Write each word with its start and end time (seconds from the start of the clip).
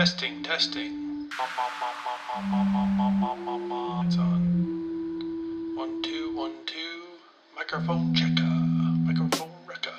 Testing, 0.00 0.40
testing. 0.42 1.26
It's 1.26 1.36
on. 4.16 4.40
One, 5.76 6.00
two, 6.02 6.34
one, 6.34 6.52
two. 6.64 7.02
Microphone 7.54 8.14
checker. 8.14 8.48
Microphone 9.04 9.50
wrecker. 9.68 9.92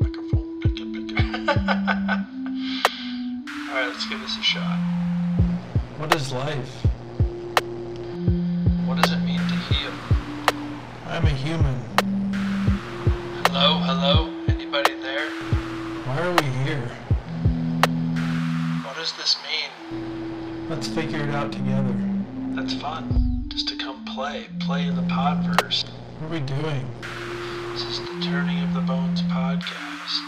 Microphone 0.00 0.58
picker 0.62 0.86
picker. 0.86 1.22
Alright, 3.68 3.88
let's 3.88 4.06
give 4.06 4.22
this 4.22 4.38
a 4.38 4.42
shot. 4.42 4.78
What 5.98 6.14
is 6.14 6.32
life? 6.32 6.86
What 8.86 9.02
does 9.02 9.12
it 9.12 9.20
mean 9.20 9.36
to 9.36 9.56
heal? 9.68 9.92
I'm 11.08 11.26
a 11.26 11.28
human. 11.28 11.78
Hello, 13.48 13.80
hello? 13.80 14.30
Anybody 14.48 14.94
there? 15.02 15.28
Why 16.06 16.22
are 16.22 16.32
we 16.36 16.44
here? 16.64 16.90
Figure 20.94 21.26
it 21.26 21.30
out 21.30 21.50
together. 21.50 21.94
That's 22.50 22.74
fun. 22.74 23.46
Just 23.48 23.66
to 23.68 23.76
come 23.76 24.04
play. 24.04 24.48
Play 24.60 24.86
in 24.86 24.94
the 24.94 25.02
podverse. 25.02 25.88
What 26.18 26.30
are 26.30 26.34
we 26.34 26.40
doing? 26.40 26.86
This 27.72 27.82
is 27.84 28.00
the 28.00 28.20
Turning 28.20 28.62
of 28.62 28.74
the 28.74 28.82
Bones 28.82 29.22
podcast. 29.22 30.20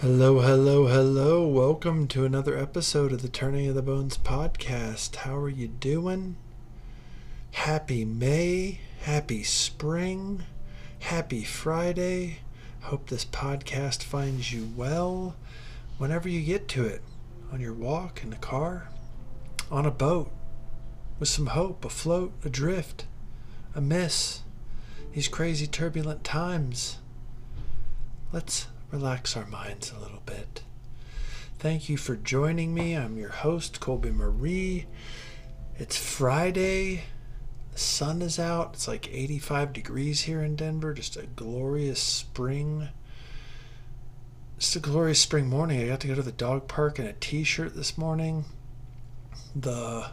Hello, 0.00 0.40
hello, 0.40 0.88
hello. 0.88 1.48
Welcome 1.48 2.08
to 2.08 2.26
another 2.26 2.58
episode 2.58 3.10
of 3.10 3.22
the 3.22 3.30
Turning 3.30 3.68
of 3.68 3.74
the 3.74 3.80
Bones 3.80 4.18
podcast. 4.18 5.16
How 5.16 5.34
are 5.38 5.48
you 5.48 5.68
doing? 5.68 6.36
Happy 7.52 8.04
May. 8.04 8.80
Happy 9.04 9.42
spring. 9.42 10.42
Happy 10.98 11.42
Friday. 11.42 12.40
Hope 12.82 13.08
this 13.08 13.24
podcast 13.24 14.02
finds 14.02 14.52
you 14.52 14.70
well 14.76 15.36
whenever 15.98 16.28
you 16.28 16.42
get 16.42 16.68
to 16.68 16.84
it. 16.84 17.00
On 17.52 17.60
your 17.60 17.72
walk, 17.72 18.22
in 18.22 18.30
the 18.30 18.36
car, 18.36 18.88
on 19.70 19.86
a 19.86 19.90
boat, 19.90 20.30
with 21.18 21.28
some 21.28 21.46
hope, 21.46 21.84
afloat, 21.84 22.32
adrift, 22.44 23.06
amiss. 23.74 24.42
These 25.14 25.28
crazy 25.28 25.66
turbulent 25.66 26.24
times. 26.24 26.98
Let's 28.32 28.66
relax 28.90 29.36
our 29.36 29.46
minds 29.46 29.92
a 29.92 30.00
little 30.00 30.22
bit. 30.26 30.62
Thank 31.58 31.88
you 31.88 31.96
for 31.96 32.16
joining 32.16 32.74
me. 32.74 32.94
I'm 32.94 33.16
your 33.16 33.30
host, 33.30 33.78
Colby 33.78 34.10
Marie. 34.10 34.86
It's 35.78 35.96
Friday. 35.96 37.04
The 37.72 37.78
sun 37.78 38.20
is 38.20 38.38
out. 38.38 38.70
It's 38.74 38.86
like 38.86 39.12
85 39.12 39.72
degrees 39.72 40.22
here 40.22 40.42
in 40.42 40.56
Denver. 40.56 40.92
Just 40.92 41.16
a 41.16 41.26
glorious 41.26 42.00
spring. 42.00 42.88
Just 44.58 44.76
a 44.76 44.80
glorious 44.80 45.20
spring 45.20 45.48
morning. 45.48 45.80
I 45.80 45.88
got 45.88 46.00
to 46.00 46.08
go 46.08 46.14
to 46.14 46.22
the 46.22 46.32
dog 46.32 46.68
park 46.68 46.98
in 46.98 47.06
a 47.06 47.14
t-shirt 47.14 47.74
this 47.74 47.96
morning. 47.96 48.44
The 49.56 50.10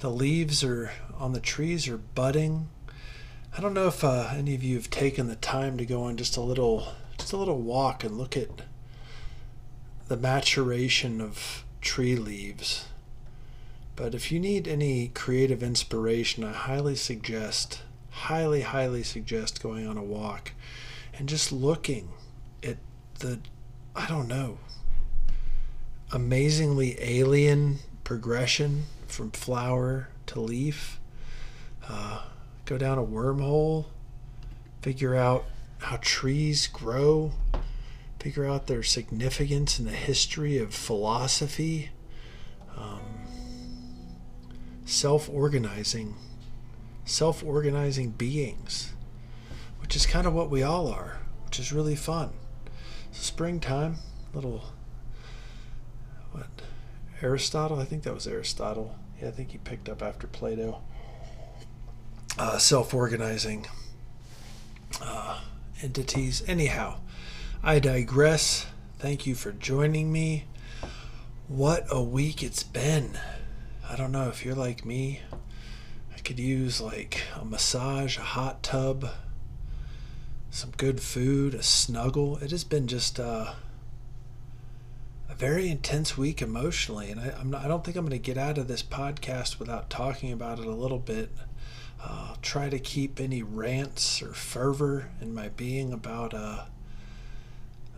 the 0.00 0.10
leaves 0.10 0.64
are 0.64 0.90
on 1.16 1.32
the 1.32 1.40
trees 1.40 1.86
are 1.86 1.96
budding. 1.96 2.68
I 3.56 3.60
don't 3.60 3.74
know 3.74 3.86
if 3.86 4.02
uh, 4.02 4.30
any 4.34 4.54
of 4.56 4.64
you 4.64 4.74
have 4.76 4.90
taken 4.90 5.28
the 5.28 5.36
time 5.36 5.78
to 5.78 5.86
go 5.86 6.02
on 6.02 6.16
just 6.16 6.36
a 6.36 6.40
little 6.40 6.88
just 7.16 7.32
a 7.32 7.36
little 7.36 7.58
walk 7.58 8.02
and 8.02 8.18
look 8.18 8.36
at 8.36 8.62
the 10.08 10.16
maturation 10.16 11.20
of 11.20 11.64
tree 11.80 12.16
leaves. 12.16 12.86
But 13.94 14.14
if 14.14 14.32
you 14.32 14.40
need 14.40 14.66
any 14.66 15.08
creative 15.08 15.62
inspiration, 15.62 16.44
I 16.44 16.52
highly 16.52 16.94
suggest, 16.94 17.82
highly, 18.10 18.62
highly 18.62 19.02
suggest 19.02 19.62
going 19.62 19.86
on 19.86 19.96
a 19.98 20.02
walk 20.02 20.52
and 21.18 21.28
just 21.28 21.52
looking 21.52 22.08
at 22.62 22.78
the, 23.18 23.40
I 23.94 24.06
don't 24.06 24.28
know, 24.28 24.58
amazingly 26.10 26.96
alien 27.00 27.78
progression 28.04 28.84
from 29.06 29.30
flower 29.30 30.08
to 30.26 30.40
leaf. 30.40 30.98
Uh, 31.86 32.22
go 32.64 32.78
down 32.78 32.98
a 32.98 33.04
wormhole, 33.04 33.86
figure 34.80 35.14
out 35.14 35.44
how 35.78 35.98
trees 36.00 36.66
grow, 36.66 37.32
figure 38.20 38.46
out 38.46 38.68
their 38.68 38.82
significance 38.82 39.78
in 39.78 39.84
the 39.84 39.90
history 39.90 40.58
of 40.58 40.74
philosophy, 40.74 41.90
um, 42.76 43.21
self 44.92 45.28
organizing, 45.30 46.14
self 47.04 47.42
organizing 47.42 48.10
beings, 48.10 48.92
which 49.80 49.96
is 49.96 50.04
kind 50.04 50.26
of 50.26 50.34
what 50.34 50.50
we 50.50 50.62
all 50.62 50.86
are, 50.86 51.18
which 51.46 51.58
is 51.58 51.72
really 51.72 51.96
fun. 51.96 52.30
So, 53.10 53.22
springtime, 53.22 53.96
little, 54.34 54.64
what, 56.32 56.46
Aristotle? 57.22 57.80
I 57.80 57.84
think 57.84 58.02
that 58.02 58.14
was 58.14 58.26
Aristotle. 58.26 58.94
Yeah, 59.20 59.28
I 59.28 59.30
think 59.30 59.52
he 59.52 59.58
picked 59.58 59.88
up 59.88 60.02
after 60.02 60.26
Plato. 60.26 60.82
Uh, 62.38 62.58
self 62.58 62.92
organizing. 62.92 63.66
Uh, 65.00 65.40
entities. 65.82 66.42
Anyhow, 66.46 66.98
I 67.62 67.78
digress. 67.78 68.66
Thank 68.98 69.26
you 69.26 69.34
for 69.34 69.52
joining 69.52 70.12
me. 70.12 70.44
What 71.48 71.86
a 71.90 72.02
week 72.02 72.42
it's 72.42 72.62
been. 72.62 73.18
I 73.92 73.96
don't 73.96 74.10
know 74.10 74.28
if 74.30 74.42
you're 74.42 74.54
like 74.54 74.86
me. 74.86 75.20
I 76.16 76.18
could 76.20 76.38
use 76.38 76.80
like 76.80 77.24
a 77.38 77.44
massage, 77.44 78.16
a 78.16 78.22
hot 78.22 78.62
tub, 78.62 79.06
some 80.50 80.70
good 80.78 80.98
food, 80.98 81.52
a 81.52 81.62
snuggle. 81.62 82.38
It 82.38 82.52
has 82.52 82.64
been 82.64 82.86
just 82.86 83.20
uh, 83.20 83.52
a 85.28 85.34
very 85.34 85.68
intense 85.68 86.16
week 86.16 86.40
emotionally, 86.40 87.10
and 87.10 87.20
I, 87.20 87.42
not, 87.44 87.66
I 87.66 87.68
don't 87.68 87.84
think 87.84 87.98
I'm 87.98 88.06
going 88.06 88.18
to 88.18 88.18
get 88.18 88.38
out 88.38 88.56
of 88.56 88.66
this 88.66 88.82
podcast 88.82 89.58
without 89.58 89.90
talking 89.90 90.32
about 90.32 90.58
it 90.58 90.64
a 90.64 90.74
little 90.74 90.98
bit. 90.98 91.28
Uh, 92.02 92.36
try 92.40 92.70
to 92.70 92.78
keep 92.78 93.20
any 93.20 93.42
rants 93.42 94.22
or 94.22 94.32
fervor 94.32 95.10
in 95.20 95.34
my 95.34 95.50
being 95.50 95.92
about 95.92 96.32
uh, 96.32 96.64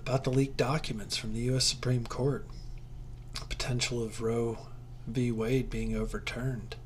about 0.00 0.24
the 0.24 0.30
leaked 0.30 0.56
documents 0.56 1.16
from 1.16 1.34
the 1.34 1.40
U.S. 1.42 1.66
Supreme 1.66 2.04
Court, 2.04 2.44
the 3.34 3.46
potential 3.46 4.02
of 4.02 4.20
Roe 4.20 4.58
v. 5.06 5.30
Wade 5.32 5.70
being 5.70 5.96
overturned. 5.96 6.76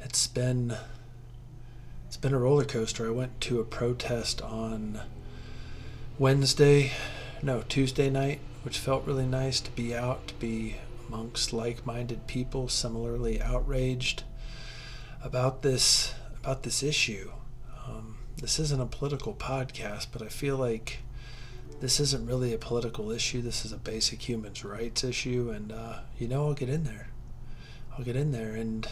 It's 0.00 0.26
been 0.26 0.76
it's 2.06 2.16
been 2.16 2.34
a 2.34 2.38
roller 2.38 2.64
coaster. 2.64 3.06
I 3.06 3.10
went 3.10 3.40
to 3.42 3.60
a 3.60 3.64
protest 3.64 4.42
on 4.42 5.00
Wednesday, 6.18 6.92
no 7.42 7.62
Tuesday 7.62 8.10
night, 8.10 8.40
which 8.64 8.78
felt 8.78 9.06
really 9.06 9.26
nice 9.26 9.60
to 9.60 9.70
be 9.70 9.94
out, 9.94 10.28
to 10.28 10.34
be 10.34 10.76
amongst 11.08 11.52
like-minded 11.52 12.26
people 12.26 12.68
similarly 12.68 13.40
outraged 13.40 14.24
about 15.22 15.62
this 15.62 16.14
about 16.42 16.64
this 16.64 16.82
issue. 16.82 17.30
Um, 17.86 18.18
this 18.38 18.58
isn't 18.58 18.80
a 18.80 18.86
political 18.86 19.34
podcast, 19.34 20.08
but 20.12 20.22
I 20.22 20.28
feel 20.28 20.56
like 20.56 20.98
this 21.80 22.00
isn't 22.00 22.26
really 22.26 22.52
a 22.52 22.58
political 22.58 23.10
issue. 23.10 23.40
This 23.40 23.64
is 23.64 23.72
a 23.72 23.76
basic 23.76 24.22
human 24.22 24.52
rights 24.64 25.04
issue, 25.04 25.52
and 25.54 25.72
uh, 25.72 26.00
you 26.18 26.28
know, 26.28 26.46
I'll 26.46 26.54
get 26.54 26.68
in 26.68 26.84
there. 26.84 27.08
I'll 27.96 28.04
get 28.04 28.16
in 28.16 28.32
there, 28.32 28.54
and 28.54 28.86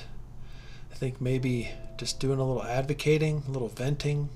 I 0.90 0.94
think 0.94 1.20
maybe 1.20 1.70
just 1.96 2.20
doing 2.20 2.38
a 2.38 2.44
little 2.44 2.62
advocating, 2.62 3.42
a 3.48 3.50
little 3.50 3.68
venting, 3.68 4.28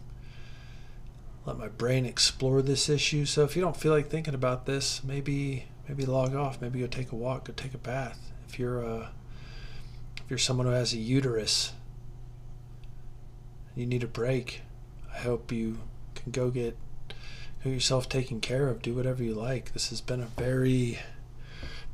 let 1.46 1.58
my 1.58 1.68
brain 1.68 2.06
explore 2.06 2.62
this 2.62 2.88
issue. 2.88 3.26
So 3.26 3.44
if 3.44 3.54
you 3.54 3.62
don't 3.62 3.76
feel 3.76 3.92
like 3.92 4.08
thinking 4.08 4.34
about 4.34 4.66
this, 4.66 5.04
maybe 5.04 5.66
maybe 5.88 6.06
log 6.06 6.34
off. 6.34 6.60
Maybe 6.60 6.80
go 6.80 6.86
take 6.86 7.12
a 7.12 7.16
walk, 7.16 7.44
go 7.44 7.52
take 7.54 7.74
a 7.74 7.78
bath. 7.78 8.30
If 8.48 8.58
you're 8.58 8.84
uh, 8.84 9.08
if 10.22 10.30
you're 10.30 10.38
someone 10.38 10.66
who 10.66 10.72
has 10.72 10.94
a 10.94 10.98
uterus 10.98 11.72
you 13.74 13.86
need 13.86 14.04
a 14.04 14.08
break, 14.08 14.62
I 15.12 15.18
hope 15.18 15.50
you 15.50 15.78
can 16.14 16.30
go 16.30 16.50
get 16.50 16.76
yourself 17.64 18.08
taken 18.08 18.40
care 18.40 18.68
of. 18.68 18.82
Do 18.82 18.94
whatever 18.94 19.22
you 19.22 19.34
like. 19.34 19.72
This 19.72 19.88
has 19.88 20.00
been 20.00 20.20
a 20.20 20.26
very 20.26 20.98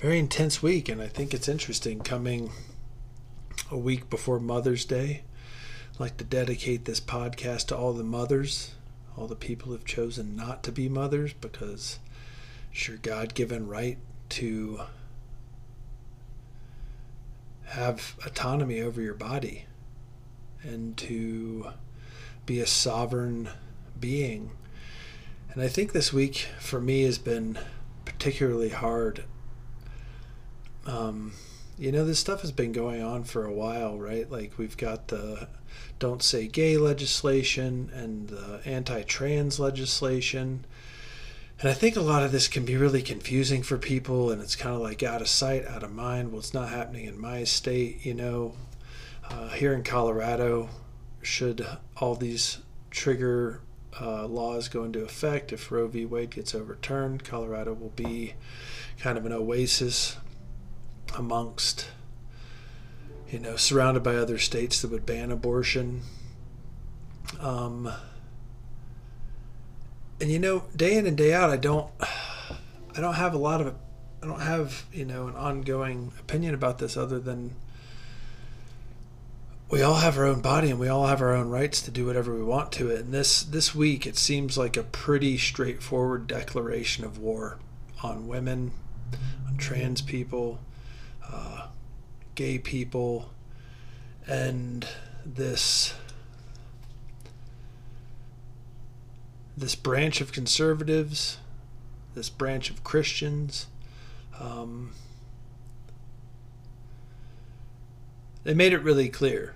very 0.01 0.19
intense 0.19 0.63
week, 0.63 0.89
and 0.89 1.03
I 1.03 1.09
think 1.09 1.35
it's 1.35 1.47
interesting 1.47 2.01
coming 2.01 2.51
a 3.71 3.77
week 3.77 4.09
before 4.09 4.41
Mother's 4.41 4.87
Day. 4.87 5.25
I'd 5.93 6.01
like 6.01 6.17
to 6.17 6.25
dedicate 6.25 6.87
this 6.87 7.01
podcast 7.01 7.67
to 7.67 7.77
all 7.77 7.93
the 7.93 8.03
mothers, 8.03 8.71
all 9.15 9.27
the 9.27 9.37
people 9.37 9.69
who've 9.69 9.85
chosen 9.85 10.35
not 10.35 10.63
to 10.63 10.73
be 10.73 10.89
mothers 10.89 11.35
because 11.35 11.99
it's 12.73 12.89
your 12.89 12.97
God 12.97 13.35
given 13.35 13.69
right 13.69 13.99
to 14.31 14.81
have 17.65 18.17
autonomy 18.25 18.81
over 18.81 19.03
your 19.03 19.13
body 19.13 19.67
and 20.63 20.97
to 20.97 21.67
be 22.47 22.59
a 22.59 22.67
sovereign 22.67 23.51
being. 24.01 24.53
And 25.53 25.63
I 25.63 25.69
think 25.69 25.93
this 25.93 26.11
week 26.11 26.49
for 26.59 26.81
me 26.81 27.03
has 27.03 27.19
been 27.19 27.59
particularly 28.07 28.71
hard. 28.71 29.25
Um, 30.87 31.33
you 31.79 31.93
know, 31.93 32.05
this 32.05 32.19
stuff 32.19 32.43
has 32.43 32.53
been 32.53 32.73
going 32.73 33.03
on 33.03 33.25
for 33.25 33.47
a 33.47 33.53
while, 33.53 33.99
right? 33.99 34.31
Like 34.31 34.59
we've 34.59 34.77
got 34.77 35.09
the 35.09 35.49
don't 35.99 36.23
say 36.23 36.47
gay 36.47 36.77
legislation 36.77 37.91
and 37.95 38.29
the 38.29 38.61
anti 38.65 39.03
trans 39.03 39.59
legislation. 39.59 40.65
And 41.61 41.69
I 41.69 41.75
think 41.75 41.97
a 41.97 42.01
lot 42.01 42.23
of 42.23 42.33
this 42.33 42.49
can 42.49 42.65
be 42.65 42.77
really 42.77 43.03
confusing 43.03 43.63
for 43.63 43.77
people, 43.77 44.31
and 44.31 44.41
it's 44.41 44.57
kind 44.57 44.75
of 44.75 44.81
like 44.81 45.03
out 45.03 45.21
of 45.21 45.29
sight, 45.29 45.67
out 45.67 45.83
of 45.83 45.93
mind. 45.93 46.33
Well, 46.33 46.39
it's 46.39 46.55
not 46.55 46.71
happening 46.71 47.05
in 47.05 47.21
my 47.21 47.45
state, 47.45 48.05
you 48.05 48.15
know. 48.15 48.55
Uh, 49.29 49.49
here 49.51 49.75
in 49.75 49.83
Colorado, 49.83 50.71
should 51.23 51.67
all 51.99 52.15
these 52.15 52.59
trigger 52.91 53.61
uh, 54.01 54.27
laws 54.27 54.69
go 54.69 54.85
into 54.85 55.03
effect, 55.03 55.53
if 55.53 55.71
Roe 55.71 55.87
v. 55.87 56.07
Wade 56.07 56.31
gets 56.31 56.55
overturned, 56.55 57.25
Colorado 57.25 57.75
will 57.75 57.91
be 57.91 58.35
kind 58.99 59.19
of 59.19 59.27
an 59.27 59.33
oasis 59.33 60.17
amongst, 61.17 61.89
you 63.31 63.39
know, 63.39 63.57
surrounded 63.57 64.03
by 64.03 64.17
other 64.17 64.39
states 64.39 64.83
that 64.83 64.91
would 64.91 65.07
ban 65.07 65.31
abortion. 65.31 66.03
Um, 67.41 67.93
and 70.21 70.31
you 70.31 70.39
know, 70.39 70.65
day 70.77 70.97
in 70.97 71.07
and 71.07 71.17
day 71.17 71.33
out, 71.33 71.51
I 71.51 71.57
don't, 71.57 71.91
I 72.97 73.01
don't 73.01 73.15
have 73.15 73.35
a 73.35 73.39
lot 73.39 73.61
of, 73.61 73.75
I 74.23 74.27
don't 74.27 74.41
have 74.41 74.85
you 74.93 75.05
know 75.05 75.29
an 75.29 75.37
ongoing 75.37 76.13
opinion 76.21 76.55
about 76.55 76.79
this 76.79 76.97
other 76.97 77.19
than 77.19 77.55
we 79.71 79.83
all 79.83 79.97
have 79.97 80.19
our 80.19 80.27
own 80.27 80.41
body 80.41 80.69
and 80.71 80.81
we 80.81 80.89
all 80.89 81.07
have 81.07 81.23
our 81.23 81.35
own 81.35 81.49
rights 81.49 81.81
to 81.83 81.91
do 81.91 82.05
whatever 82.05 82.35
we 82.35 82.43
want 82.43 82.73
to 82.73 82.91
it. 82.91 83.01
And 83.01 83.15
this 83.15 83.43
this 83.43 83.75
week, 83.75 84.07
it 84.07 84.17
seems 84.17 84.59
like 84.59 84.77
a 84.77 84.83
pretty 84.83 85.39
straightforward 85.39 86.27
declaration 86.27 87.05
of 87.05 87.19
war 87.19 87.59
on 88.03 88.27
women, 88.27 88.73
on 89.47 89.57
trans 89.57 90.03
people, 90.03 90.59
uh, 91.33 91.69
gay 92.35 92.59
people, 92.59 93.31
and 94.27 94.87
this 95.25 95.95
this 99.57 99.75
branch 99.75 100.21
of 100.21 100.33
conservatives, 100.33 101.39
this 102.15 102.31
branch 102.31 102.71
of 102.71 102.83
Christians. 102.83 103.67
Um, 104.39 104.93
they 108.43 108.55
made 108.55 108.73
it 108.73 108.83
really 108.83 109.09
clear 109.09 109.55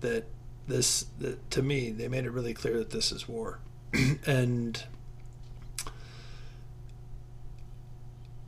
that 0.00 0.24
this 0.68 1.06
that 1.18 1.50
to 1.50 1.62
me 1.62 1.90
they 1.90 2.06
made 2.08 2.24
it 2.24 2.30
really 2.30 2.54
clear 2.54 2.78
that 2.78 2.90
this 2.90 3.10
is 3.10 3.28
war 3.28 3.58
and 4.26 4.84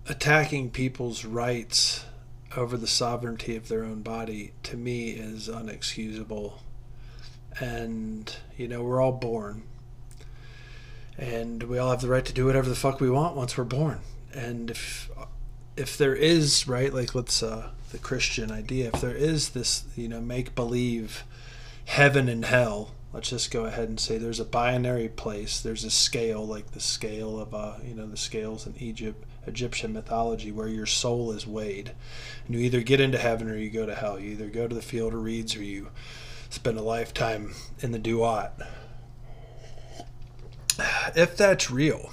attacking 0.08 0.70
people's 0.70 1.25
rights 1.25 2.04
over 2.56 2.76
the 2.76 2.87
sovereignty 2.87 3.56
of 3.56 3.69
their 3.69 3.84
own 3.84 4.02
body 4.02 4.52
to 4.64 4.76
me 4.76 5.10
is 5.10 5.49
unexcusable. 5.49 6.54
And 7.60 8.34
you 8.56 8.69
know 8.69 8.82
we're 8.82 9.00
all 9.00 9.12
born. 9.12 9.62
And 11.19 11.64
we 11.64 11.78
all 11.78 11.90
have 11.90 12.00
the 12.00 12.08
right 12.08 12.25
to 12.25 12.32
do 12.32 12.46
whatever 12.46 12.69
the 12.69 12.75
fuck 12.75 13.00
we 13.00 13.10
want 13.10 13.37
once 13.37 13.56
we're 13.56 13.64
born. 13.64 14.00
And 14.34 14.70
if 14.70 15.10
if 15.76 15.96
there 15.96 16.14
is 16.14 16.69
right 16.69 16.93
like 16.93 17.14
let's 17.14 17.43
uh 17.43 17.70
the 17.90 17.99
christian 17.99 18.50
idea 18.50 18.90
if 18.93 19.00
there 19.00 19.14
is 19.14 19.50
this 19.50 19.84
you 19.96 20.08
know 20.08 20.20
make 20.20 20.54
believe 20.54 21.25
heaven 21.87 22.28
and 22.28 22.44
hell 22.44 22.90
let's 23.12 23.31
just 23.31 23.50
go 23.50 23.64
ahead 23.64 23.88
and 23.88 23.99
say 23.99 24.19
there's 24.19 24.40
a 24.40 24.44
binary 24.44 25.08
place 25.08 25.60
there's 25.60 25.84
a 25.84 25.90
scale 25.90 26.46
like 26.46 26.72
the 26.72 26.81
scale 26.81 27.38
of 27.40 27.54
uh 27.54 27.75
you 27.84 27.94
know 27.94 28.06
the 28.06 28.16
scales 28.16 28.66
in 28.66 28.75
egypt 28.78 29.25
egyptian 29.46 29.92
mythology 29.92 30.52
where 30.52 30.68
your 30.68 30.86
soul 30.86 31.32
is 31.32 31.46
weighed 31.46 31.92
and 32.46 32.54
you 32.54 32.60
either 32.60 32.80
get 32.80 33.00
into 33.00 33.18
heaven 33.18 33.50
or 33.50 33.56
you 33.56 33.70
go 33.70 33.86
to 33.86 33.94
hell 33.94 34.18
you 34.18 34.30
either 34.30 34.48
go 34.48 34.68
to 34.68 34.74
the 34.74 34.82
field 34.82 35.12
of 35.12 35.22
reeds 35.22 35.56
or 35.56 35.62
you 35.62 35.88
spend 36.48 36.78
a 36.78 36.82
lifetime 36.82 37.52
in 37.80 37.92
the 37.92 37.98
duat 37.98 38.52
if 41.16 41.36
that's 41.36 41.70
real 41.70 42.10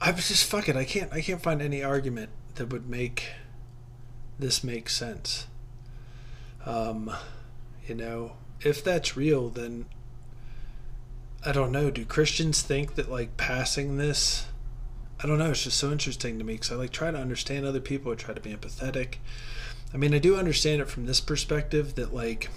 i 0.00 0.10
was 0.10 0.28
just 0.28 0.44
fuck 0.44 0.68
it 0.68 0.76
i 0.76 0.84
can't 0.84 1.12
i 1.12 1.20
can't 1.20 1.42
find 1.42 1.60
any 1.60 1.82
argument 1.82 2.30
that 2.54 2.70
would 2.70 2.88
make 2.88 3.28
this 4.38 4.64
make 4.64 4.88
sense 4.88 5.46
um 6.64 7.14
you 7.86 7.94
know, 7.94 8.32
if 8.60 8.82
that's 8.82 9.16
real, 9.16 9.48
then 9.48 9.86
I 11.44 11.52
don't 11.52 11.70
know. 11.70 11.90
Do 11.90 12.04
Christians 12.04 12.62
think 12.62 12.96
that 12.96 13.10
like 13.10 13.36
passing 13.36 13.96
this? 13.96 14.46
I 15.22 15.26
don't 15.26 15.38
know. 15.38 15.50
It's 15.50 15.64
just 15.64 15.78
so 15.78 15.90
interesting 15.90 16.38
to 16.38 16.44
me 16.44 16.54
because 16.54 16.72
I 16.72 16.74
like 16.76 16.90
try 16.90 17.10
to 17.10 17.18
understand 17.18 17.64
other 17.64 17.80
people. 17.80 18.12
I 18.12 18.16
try 18.16 18.34
to 18.34 18.40
be 18.40 18.54
empathetic. 18.54 19.16
I 19.94 19.96
mean, 19.96 20.14
I 20.14 20.18
do 20.18 20.36
understand 20.36 20.82
it 20.82 20.88
from 20.88 21.06
this 21.06 21.20
perspective 21.20 21.94
that 21.94 22.12
like 22.12 22.50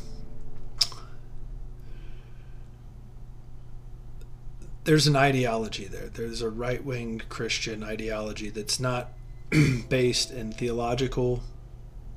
there's 4.83 5.07
an 5.07 5.15
ideology 5.15 5.85
there. 5.85 6.07
There's 6.07 6.41
a 6.41 6.49
right 6.49 6.83
wing 6.83 7.21
Christian 7.29 7.83
ideology 7.83 8.49
that's 8.49 8.79
not 8.79 9.11
based 9.89 10.31
in 10.31 10.51
theological 10.51 11.43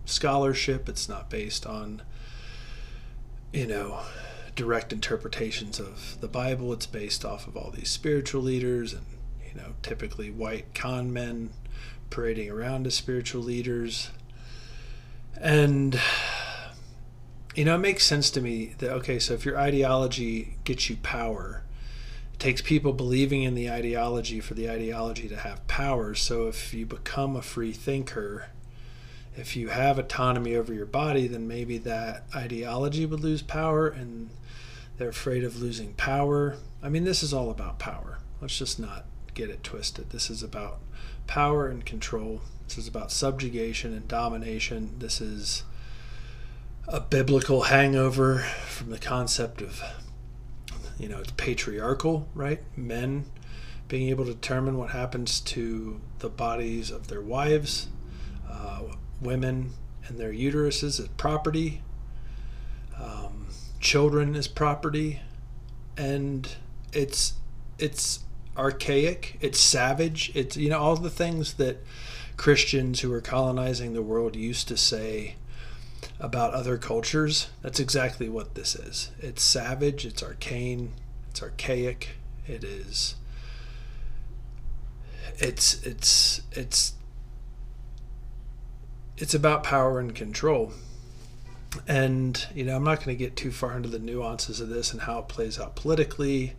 scholarship. 0.05 0.89
It's 0.89 1.09
not 1.09 1.31
based 1.31 1.67
on 1.67 2.03
you 3.53 3.67
know, 3.67 4.01
direct 4.57 4.93
interpretations 4.93 5.79
of 5.79 6.21
the 6.21 6.29
Bible. 6.29 6.73
It's 6.73 6.87
based 6.87 7.25
off 7.25 7.47
of 7.47 7.57
all 7.57 7.71
these 7.71 7.91
spiritual 7.91 8.43
leaders 8.43 8.93
and, 8.93 9.05
you 9.53 9.61
know, 9.61 9.75
typically 9.83 10.31
white 10.31 10.75
con 10.75 11.13
men 11.13 11.51
parading 12.11 12.51
around 12.51 12.87
as 12.87 12.95
spiritual 12.95 13.43
leaders. 13.43 14.11
And, 15.41 15.99
you 17.55 17.65
know, 17.65 17.75
it 17.75 17.79
makes 17.79 18.05
sense 18.05 18.31
to 18.31 18.41
me 18.41 18.75
that, 18.79 18.91
okay, 18.93 19.19
so 19.19 19.35
if 19.35 19.45
your 19.45 19.59
ideology 19.59 20.57
gets 20.65 20.89
you 20.89 20.97
power, 20.97 21.65
it 22.35 22.39
takes 22.39 22.63
people 22.63 22.93
believing 22.93 23.43
in 23.43 23.55
the 23.55 23.71
ideology 23.71 24.41
for 24.41 24.55
the 24.55 24.71
ideology 24.71 25.29
to 25.29 25.37
have 25.37 25.67
power. 25.67 26.15
So 26.15 26.47
if 26.47 26.73
you 26.73 26.87
become 26.87 27.35
a 27.35 27.43
free 27.43 27.73
thinker, 27.73 28.47
if 29.37 29.57
you 29.57 29.69
have 29.69 29.99
autonomy 29.99 30.55
over 30.55 30.73
your 30.75 30.87
body, 30.87 31.27
then 31.27 31.49
maybe 31.49 31.79
that 31.79 32.25
ideology 32.35 33.07
would 33.07 33.21
lose 33.21 33.43
power 33.43 33.89
and 33.89 34.31
they're 34.99 35.09
afraid 35.09 35.43
of 35.43 35.61
losing 35.61 35.95
power. 35.95 36.57
I 36.83 36.91
mean, 36.91 37.05
this 37.05 37.23
is 37.23 37.33
all 37.33 37.51
about 37.51 37.79
power. 37.79 38.19
Let's 38.41 38.59
just 38.59 38.79
not 38.79 39.07
get 39.35 39.51
it 39.51 39.63
twisted. 39.63 40.11
This 40.11 40.31
is 40.31 40.43
about 40.43 40.79
power 41.27 41.69
and 41.69 41.85
control. 41.85 42.41
This 42.67 42.79
is 42.79 42.89
about 42.89 43.11
subjugation 43.11 43.93
and 43.93 44.07
domination. 44.09 44.95
This 44.99 45.21
is 45.21 45.65
a 46.89 47.01
biblical 47.01 47.63
hangover 47.63 48.41
from 48.67 48.91
the 48.91 48.99
concept 48.99 49.63
of, 49.63 49.83
you 50.99 51.09
know, 51.09 51.19
it's 51.19 51.33
patriarchal, 51.33 52.29
right? 52.35 52.61
Men 52.77 53.27
being 53.89 54.09
able 54.09 54.25
to 54.25 54.33
determine 54.33 54.79
what 54.79 54.91
happens 54.91 55.39
to 55.41 56.01
the 56.21 56.29
bodies 56.29 56.91
of 56.91 57.09
their 57.09 57.21
wives, 57.21 57.89
uh, 58.51 58.83
women 59.21 59.73
and 60.07 60.19
their 60.19 60.33
uteruses 60.33 60.99
as 60.99 61.09
property, 61.09 61.83
um, 62.99 63.49
children 63.81 64.35
as 64.35 64.49
property, 64.49 65.21
and 65.97 66.57
it's 66.93 67.35
it's 67.79 68.21
archaic, 68.57 69.39
it's 69.41 69.61
savage, 69.61 70.31
it's 70.35 70.57
you 70.57 70.71
know 70.71 70.79
all 70.79 70.97
the 70.97 71.11
things 71.11 71.55
that 71.55 71.79
Christians 72.37 73.01
who 73.01 73.11
were 73.11 73.21
colonizing 73.21 73.93
the 73.93 74.03
world 74.03 74.37
used 74.37 74.69
to 74.69 74.77
say 74.77 75.37
about 76.19 76.55
other 76.55 76.79
cultures. 76.79 77.49
That's 77.63 77.81
exactly 77.81 78.29
what 78.29 78.55
this 78.55 78.75
is. 78.75 79.11
It's 79.21 79.43
savage, 79.43 80.05
it's 80.05 80.23
arcane, 80.23 80.93
it's 81.31 81.43
archaic, 81.43 82.11
it 82.47 82.65
is 82.65 83.17
it's 85.39 85.83
it's 85.83 86.43
it's 86.53 86.95
it's 89.17 89.35
about 89.35 89.63
power 89.63 89.99
and 89.99 90.15
control. 90.15 90.73
And, 91.89 92.47
you 92.55 92.65
know, 92.65 92.77
I'm 92.77 92.85
not 92.85 92.99
going 93.03 93.17
to 93.17 93.25
get 93.25 93.35
too 93.35 93.51
far 93.51 93.77
into 93.77 93.89
the 93.89 93.99
nuances 93.99 94.61
of 94.61 94.69
this 94.69 94.93
and 94.93 95.03
how 95.03 95.21
it 95.21 95.29
plays 95.29 95.59
out 95.59 95.75
politically 95.75 96.55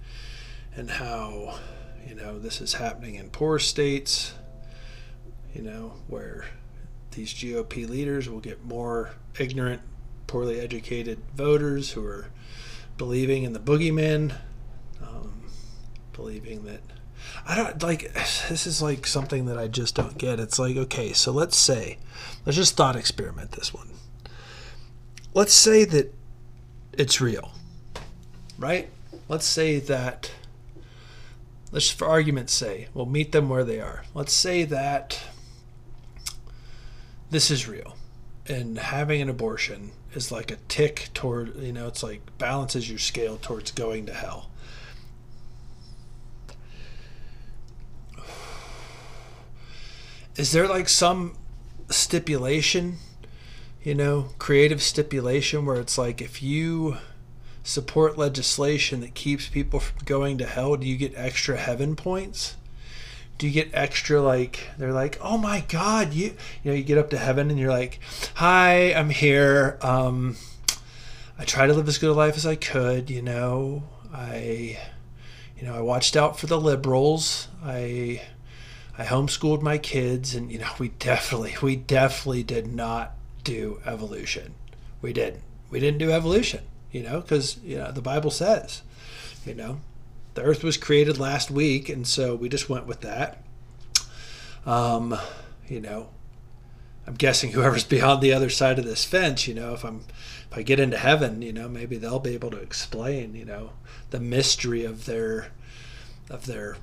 and 0.75 0.89
how, 0.89 1.59
you 2.07 2.15
know, 2.15 2.39
this 2.39 2.61
is 2.61 2.73
happening 2.73 3.15
in 3.15 3.29
poor 3.29 3.59
states, 3.59 4.33
you 5.53 5.61
know, 5.61 5.93
where 6.07 6.45
these 7.11 7.33
GOP 7.33 7.87
leaders 7.87 8.29
will 8.29 8.39
get 8.39 8.63
more 8.63 9.11
ignorant, 9.39 9.81
poorly 10.27 10.59
educated 10.59 11.19
voters 11.35 11.91
who 11.91 12.05
are 12.05 12.27
believing 12.97 13.43
in 13.43 13.53
the 13.53 13.59
boogeyman, 13.59 14.35
um, 15.01 15.43
believing 16.13 16.63
that 16.65 16.81
I 17.45 17.55
don't 17.55 17.81
like 17.83 18.13
this 18.13 18.65
is 18.67 18.81
like 18.81 19.05
something 19.05 19.45
that 19.45 19.57
I 19.57 19.67
just 19.67 19.95
don't 19.95 20.17
get. 20.17 20.39
It's 20.39 20.59
like, 20.59 20.75
okay, 20.75 21.13
so 21.13 21.31
let's 21.31 21.57
say, 21.57 21.97
let's 22.45 22.55
just 22.55 22.75
thought 22.75 22.95
experiment 22.95 23.51
this 23.51 23.73
one. 23.73 23.89
Let's 25.33 25.53
say 25.53 25.83
that 25.85 26.13
it's 26.93 27.19
real, 27.19 27.51
right? 28.57 28.89
Let's 29.27 29.45
say 29.45 29.79
that, 29.79 30.31
let's 31.73 31.89
for 31.89 32.07
argument's 32.07 32.53
sake, 32.53 32.87
we'll 32.93 33.05
meet 33.05 33.33
them 33.33 33.49
where 33.49 33.65
they 33.65 33.81
are. 33.81 34.05
Let's 34.13 34.31
say 34.31 34.63
that 34.63 35.19
this 37.29 37.51
is 37.51 37.67
real. 37.67 37.97
and 38.47 38.77
having 38.77 39.21
an 39.21 39.29
abortion 39.29 39.91
is 40.13 40.31
like 40.31 40.51
a 40.51 40.57
tick 40.67 41.09
toward 41.13 41.55
you 41.57 41.71
know 41.71 41.87
it's 41.87 42.03
like 42.03 42.21
balances 42.37 42.89
your 42.89 42.99
scale 42.99 43.37
towards 43.37 43.71
going 43.71 44.05
to 44.05 44.13
hell 44.13 44.49
is 50.35 50.51
there 50.51 50.67
like 50.67 50.89
some 50.89 51.35
stipulation 51.89 52.97
you 53.83 53.95
know 53.95 54.27
creative 54.39 54.81
stipulation 54.81 55.65
where 55.65 55.79
it's 55.79 55.97
like 55.97 56.21
if 56.21 56.43
you 56.43 56.97
support 57.63 58.17
legislation 58.17 58.99
that 59.01 59.13
keeps 59.13 59.47
people 59.47 59.79
from 59.79 59.97
going 60.05 60.37
to 60.37 60.45
hell 60.45 60.75
do 60.75 60.85
you 60.85 60.97
get 60.97 61.13
extra 61.15 61.57
heaven 61.57 61.95
points? 61.95 62.57
Do 63.37 63.47
you 63.47 63.53
get 63.53 63.71
extra 63.73 64.21
like 64.21 64.67
they're 64.77 64.93
like 64.93 65.17
oh 65.21 65.37
my 65.37 65.61
god 65.67 66.13
you 66.13 66.35
you 66.63 66.71
know 66.71 66.73
you 66.73 66.83
get 66.83 66.97
up 66.97 67.09
to 67.09 67.17
heaven 67.17 67.49
and 67.49 67.59
you're 67.59 67.71
like 67.71 67.99
hi 68.35 68.93
i'm 68.93 69.09
here 69.09 69.77
um 69.81 70.37
i 71.39 71.43
try 71.43 71.65
to 71.65 71.73
live 71.73 71.87
as 71.87 71.97
good 71.97 72.11
a 72.11 72.13
life 72.13 72.37
as 72.37 72.45
i 72.45 72.55
could 72.55 73.09
you 73.09 73.21
know 73.21 73.83
i 74.13 74.77
you 75.57 75.65
know 75.65 75.73
i 75.73 75.81
watched 75.81 76.15
out 76.15 76.39
for 76.39 76.45
the 76.45 76.61
liberals 76.61 77.47
i 77.63 78.21
i 78.97 79.03
homeschooled 79.03 79.61
my 79.61 79.77
kids 79.77 80.35
and 80.35 80.51
you 80.51 80.59
know 80.59 80.69
we 80.79 80.89
definitely 80.89 81.55
we 81.61 81.75
definitely 81.75 82.43
did 82.43 82.67
not 82.67 83.13
do 83.43 83.81
evolution. 83.85 84.55
We 85.01 85.13
didn't. 85.13 85.43
We 85.69 85.79
didn't 85.79 85.99
do 85.99 86.11
evolution 86.11 86.61
you 86.93 87.03
know 87.03 87.19
because 87.19 87.57
you 87.57 87.77
know 87.77 87.91
the 87.91 88.01
bible 88.01 88.31
says 88.31 88.81
you 89.45 89.53
know 89.53 89.81
the 90.35 90.41
earth 90.41 90.63
was 90.63 90.77
created 90.77 91.19
last 91.19 91.51
week 91.51 91.89
and 91.89 92.07
so 92.07 92.35
we 92.35 92.49
just 92.49 92.67
went 92.67 92.87
with 92.87 93.01
that. 93.01 93.43
Um, 94.65 95.15
you 95.67 95.81
know 95.81 96.07
i'm 97.05 97.15
guessing 97.15 97.51
whoever's 97.51 97.83
beyond 97.95 98.21
the 98.21 98.31
other 98.31 98.49
side 98.49 98.79
of 98.79 98.85
this 98.85 99.03
fence 99.03 99.45
you 99.45 99.53
know 99.53 99.73
if 99.73 99.83
i'm 99.83 100.05
if 100.49 100.57
i 100.57 100.61
get 100.61 100.79
into 100.79 100.97
heaven 100.97 101.41
you 101.41 101.51
know 101.51 101.67
maybe 101.67 101.97
they'll 101.97 102.19
be 102.19 102.33
able 102.33 102.49
to 102.49 102.57
explain 102.57 103.35
you 103.35 103.43
know 103.43 103.71
the 104.11 104.19
mystery 104.21 104.85
of 104.85 105.05
their 105.05 105.47
of 106.29 106.45
their 106.45 106.77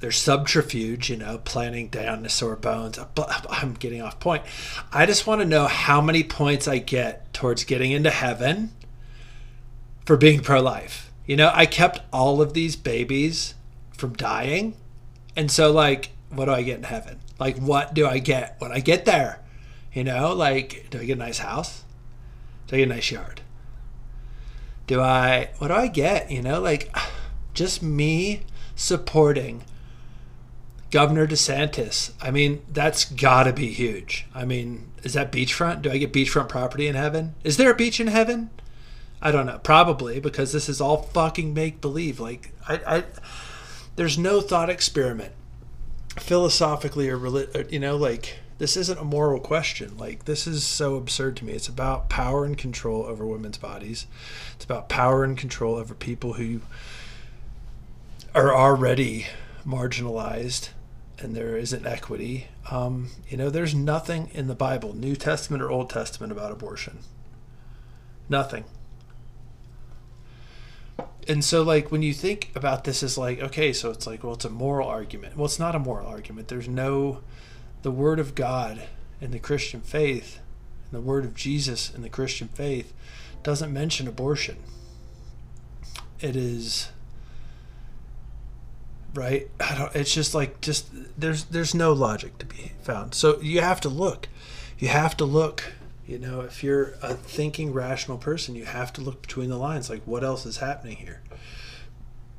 their 0.00 0.10
subterfuge 0.10 1.08
you 1.08 1.16
know 1.16 1.38
planting 1.38 1.88
dinosaur 1.88 2.56
bones. 2.56 2.98
I'm 3.48 3.74
getting 3.74 4.02
off 4.02 4.18
point. 4.18 4.42
I 4.92 5.06
just 5.06 5.28
want 5.28 5.40
to 5.42 5.46
know 5.46 5.68
how 5.68 6.00
many 6.00 6.24
points 6.24 6.66
i 6.66 6.78
get 6.78 7.32
towards 7.32 7.62
getting 7.62 7.92
into 7.92 8.10
heaven 8.10 8.72
for 10.04 10.16
being 10.16 10.40
pro-life 10.40 11.12
you 11.26 11.36
know, 11.36 11.50
I 11.54 11.66
kept 11.66 12.00
all 12.12 12.42
of 12.42 12.52
these 12.52 12.76
babies 12.76 13.54
from 13.96 14.14
dying. 14.14 14.74
And 15.36 15.50
so, 15.50 15.72
like, 15.72 16.10
what 16.30 16.46
do 16.46 16.52
I 16.52 16.62
get 16.62 16.78
in 16.78 16.84
heaven? 16.84 17.20
Like, 17.38 17.58
what 17.58 17.94
do 17.94 18.06
I 18.06 18.18
get 18.18 18.56
when 18.58 18.72
I 18.72 18.80
get 18.80 19.04
there? 19.04 19.40
You 19.92 20.04
know, 20.04 20.32
like, 20.32 20.88
do 20.90 20.98
I 20.98 21.04
get 21.04 21.16
a 21.16 21.20
nice 21.20 21.38
house? 21.38 21.84
Do 22.66 22.76
I 22.76 22.80
get 22.80 22.90
a 22.90 22.94
nice 22.94 23.10
yard? 23.10 23.40
Do 24.86 25.00
I, 25.00 25.50
what 25.58 25.68
do 25.68 25.74
I 25.74 25.86
get? 25.86 26.30
You 26.30 26.42
know, 26.42 26.60
like, 26.60 26.94
just 27.54 27.82
me 27.82 28.42
supporting 28.74 29.64
Governor 30.90 31.26
DeSantis. 31.26 32.12
I 32.20 32.30
mean, 32.30 32.62
that's 32.70 33.04
got 33.04 33.44
to 33.44 33.52
be 33.52 33.68
huge. 33.68 34.26
I 34.34 34.44
mean, 34.44 34.90
is 35.02 35.14
that 35.14 35.32
beachfront? 35.32 35.82
Do 35.82 35.90
I 35.90 35.98
get 35.98 36.12
beachfront 36.12 36.48
property 36.48 36.88
in 36.88 36.94
heaven? 36.94 37.34
Is 37.44 37.56
there 37.56 37.70
a 37.70 37.76
beach 37.76 38.00
in 38.00 38.08
heaven? 38.08 38.50
I 39.22 39.30
don't 39.30 39.46
know. 39.46 39.60
Probably 39.62 40.18
because 40.18 40.52
this 40.52 40.68
is 40.68 40.80
all 40.80 41.02
fucking 41.02 41.54
make 41.54 41.80
believe. 41.80 42.18
Like 42.18 42.52
I, 42.68 42.80
I, 42.86 43.04
there's 43.94 44.18
no 44.18 44.40
thought 44.40 44.68
experiment, 44.68 45.32
philosophically 46.18 47.08
or, 47.08 47.24
or 47.24 47.62
you 47.70 47.78
know, 47.78 47.96
like 47.96 48.38
this 48.58 48.76
isn't 48.76 48.98
a 48.98 49.04
moral 49.04 49.38
question. 49.38 49.96
Like 49.96 50.24
this 50.24 50.48
is 50.48 50.64
so 50.64 50.96
absurd 50.96 51.36
to 51.36 51.44
me. 51.44 51.52
It's 51.52 51.68
about 51.68 52.10
power 52.10 52.44
and 52.44 52.58
control 52.58 53.04
over 53.04 53.24
women's 53.24 53.58
bodies. 53.58 54.06
It's 54.56 54.64
about 54.64 54.88
power 54.88 55.22
and 55.22 55.38
control 55.38 55.76
over 55.76 55.94
people 55.94 56.32
who 56.34 56.60
are 58.34 58.52
already 58.52 59.26
marginalized 59.64 60.70
and 61.20 61.36
there 61.36 61.56
isn't 61.56 61.86
equity. 61.86 62.48
Um, 62.72 63.10
you 63.28 63.36
know, 63.36 63.50
there's 63.50 63.74
nothing 63.74 64.30
in 64.34 64.48
the 64.48 64.56
Bible, 64.56 64.96
New 64.96 65.14
Testament 65.14 65.62
or 65.62 65.70
Old 65.70 65.90
Testament, 65.90 66.32
about 66.32 66.50
abortion. 66.50 66.98
Nothing 68.28 68.64
and 71.28 71.44
so 71.44 71.62
like 71.62 71.90
when 71.90 72.02
you 72.02 72.12
think 72.12 72.50
about 72.54 72.84
this 72.84 73.02
as 73.02 73.16
like 73.16 73.40
okay 73.40 73.72
so 73.72 73.90
it's 73.90 74.06
like 74.06 74.24
well 74.24 74.34
it's 74.34 74.44
a 74.44 74.50
moral 74.50 74.88
argument. 74.88 75.36
Well 75.36 75.46
it's 75.46 75.58
not 75.58 75.74
a 75.74 75.78
moral 75.78 76.06
argument. 76.06 76.48
There's 76.48 76.68
no 76.68 77.20
the 77.82 77.90
word 77.90 78.18
of 78.18 78.34
god 78.34 78.82
in 79.20 79.30
the 79.30 79.38
christian 79.38 79.80
faith 79.80 80.40
and 80.84 80.92
the 80.92 81.04
word 81.04 81.24
of 81.24 81.34
jesus 81.34 81.92
in 81.92 82.02
the 82.02 82.08
christian 82.08 82.48
faith 82.48 82.92
doesn't 83.42 83.72
mention 83.72 84.06
abortion. 84.06 84.56
It 86.20 86.36
is 86.36 86.90
right? 89.14 89.50
I 89.60 89.76
don't 89.76 89.94
it's 89.96 90.14
just 90.14 90.34
like 90.34 90.60
just 90.60 90.88
there's 91.18 91.44
there's 91.44 91.74
no 91.74 91.92
logic 91.92 92.38
to 92.38 92.46
be 92.46 92.72
found. 92.82 93.14
So 93.14 93.40
you 93.40 93.60
have 93.60 93.80
to 93.82 93.88
look. 93.88 94.28
You 94.78 94.88
have 94.88 95.16
to 95.18 95.24
look 95.24 95.72
you 96.12 96.18
know, 96.18 96.42
if 96.42 96.62
you're 96.62 96.92
a 97.00 97.14
thinking, 97.14 97.72
rational 97.72 98.18
person, 98.18 98.54
you 98.54 98.66
have 98.66 98.92
to 98.92 99.00
look 99.00 99.22
between 99.22 99.48
the 99.48 99.56
lines. 99.56 99.88
Like, 99.88 100.02
what 100.04 100.22
else 100.22 100.44
is 100.44 100.58
happening 100.58 100.98
here? 100.98 101.22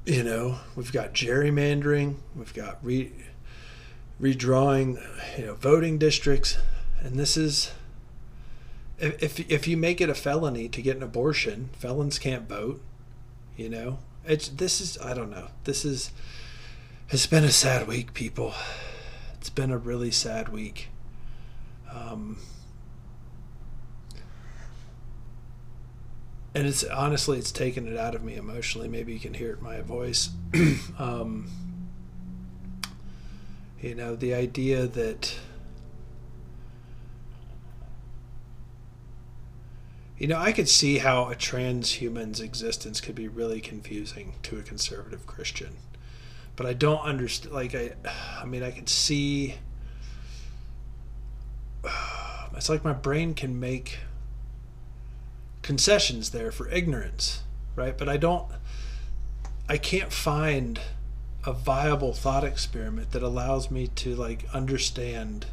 You 0.05 0.21
know, 0.21 0.59
we've 0.75 0.91
got 0.91 1.15
gerrymandering, 1.15 2.17
we've 2.35 2.53
got 2.53 2.77
re- 2.83 3.11
redrawing, 4.21 5.01
you 5.39 5.47
know, 5.47 5.55
voting 5.55 5.97
districts, 5.97 6.59
and 7.01 7.15
this 7.15 7.35
is 7.35 7.71
if 8.99 9.39
if 9.49 9.67
you 9.67 9.75
make 9.75 9.99
it 10.01 10.07
a 10.07 10.13
felony 10.13 10.69
to 10.69 10.79
get 10.79 10.97
an 10.97 11.01
abortion, 11.01 11.69
felons 11.73 12.19
can't 12.19 12.47
vote. 12.47 12.79
You 13.57 13.69
know, 13.69 13.97
it's 14.23 14.49
this 14.49 14.81
is 14.81 14.99
I 14.99 15.15
don't 15.15 15.31
know. 15.31 15.47
This 15.63 15.83
is 15.83 16.11
it's 17.09 17.25
been 17.25 17.43
a 17.43 17.51
sad 17.51 17.87
week, 17.87 18.13
people. 18.13 18.53
It's 19.39 19.49
been 19.49 19.71
a 19.71 19.79
really 19.79 20.11
sad 20.11 20.49
week. 20.49 20.89
Um, 21.91 22.37
and 26.55 26.67
it's 26.67 26.83
honestly 26.83 27.37
it's 27.37 27.51
taken 27.51 27.87
it 27.87 27.97
out 27.97 28.15
of 28.15 28.23
me 28.23 28.35
emotionally. 28.35 28.87
Maybe 28.87 29.13
you 29.13 29.19
can 29.19 29.33
hear 29.33 29.51
it 29.51 29.57
in 29.57 29.63
my 29.63 29.81
voice. 29.81 30.29
Um, 30.99 31.49
you 33.83 33.95
know 33.95 34.15
the 34.15 34.33
idea 34.33 34.87
that 34.87 35.35
you 40.17 40.25
know 40.25 40.37
i 40.37 40.53
could 40.53 40.69
see 40.69 40.99
how 40.99 41.29
a 41.29 41.35
transhuman's 41.35 42.39
existence 42.39 43.01
could 43.01 43.13
be 43.13 43.27
really 43.27 43.59
confusing 43.59 44.35
to 44.43 44.57
a 44.57 44.61
conservative 44.61 45.27
christian. 45.27 45.75
But 46.55 46.65
i 46.65 46.73
don't 46.73 47.01
understand 47.01 47.53
like 47.53 47.75
i 47.75 47.91
i 48.39 48.45
mean 48.45 48.63
i 48.63 48.71
could 48.71 48.87
see 48.87 49.55
it's 52.55 52.69
like 52.69 52.85
my 52.85 52.93
brain 52.93 53.33
can 53.33 53.59
make 53.59 53.97
concessions 55.63 56.29
there 56.29 56.51
for 56.51 56.69
ignorance, 56.69 57.41
right? 57.75 57.97
But 57.97 58.07
I 58.07 58.17
don't, 58.17 58.45
I 59.67 59.77
can't 59.77 60.13
find 60.13 60.79
a 61.45 61.53
viable 61.53 62.13
thought 62.13 62.43
experiment 62.43 63.11
that 63.11 63.23
allows 63.23 63.71
me 63.71 63.87
to 63.87 64.15
like 64.15 64.45
understand 64.53 65.47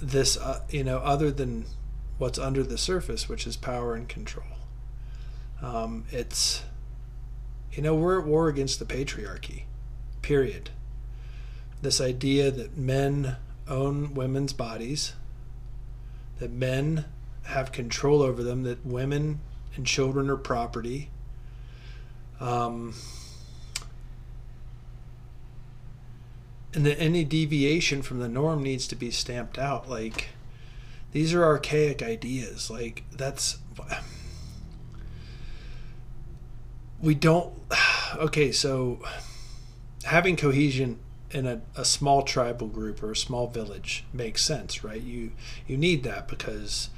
this, 0.00 0.36
uh, 0.36 0.60
you 0.68 0.84
know, 0.84 0.98
other 0.98 1.30
than 1.30 1.64
what's 2.18 2.38
under 2.38 2.62
the 2.62 2.76
surface, 2.76 3.28
which 3.28 3.46
is 3.46 3.56
power 3.56 3.94
and 3.94 4.08
control. 4.08 4.44
Um, 5.62 6.04
it's, 6.10 6.62
you 7.72 7.82
know, 7.82 7.94
we're 7.94 8.20
at 8.20 8.26
war 8.26 8.48
against 8.48 8.78
the 8.78 8.84
patriarchy, 8.84 9.62
period. 10.20 10.70
This 11.80 12.00
idea 12.00 12.50
that 12.50 12.76
men 12.76 13.36
own 13.68 14.14
women's 14.14 14.52
bodies, 14.52 15.14
that 16.38 16.50
men 16.50 17.06
have 17.44 17.72
control 17.72 18.22
over 18.22 18.42
them, 18.42 18.62
that 18.62 18.84
women 18.84 19.40
and 19.76 19.86
children 19.86 20.30
are 20.30 20.36
property. 20.36 21.10
Um, 22.40 22.94
and 26.74 26.86
that 26.86 26.98
any 26.98 27.24
deviation 27.24 28.02
from 28.02 28.18
the 28.18 28.28
norm 28.28 28.62
needs 28.62 28.86
to 28.88 28.96
be 28.96 29.10
stamped 29.10 29.58
out. 29.58 29.88
Like, 29.88 30.28
these 31.12 31.34
are 31.34 31.44
archaic 31.44 32.02
ideas. 32.02 32.70
Like, 32.70 33.04
that's. 33.12 33.58
We 37.00 37.14
don't. 37.14 37.54
Okay, 38.14 38.52
so 38.52 39.00
having 40.04 40.36
cohesion 40.36 40.98
in 41.30 41.46
a, 41.46 41.62
a 41.74 41.84
small 41.84 42.22
tribal 42.22 42.66
group 42.66 43.02
or 43.02 43.12
a 43.12 43.16
small 43.16 43.46
village 43.46 44.04
makes 44.12 44.44
sense, 44.44 44.84
right? 44.84 45.00
You 45.00 45.32
you 45.66 45.76
need 45.76 46.02
that 46.04 46.28
because 46.28 46.90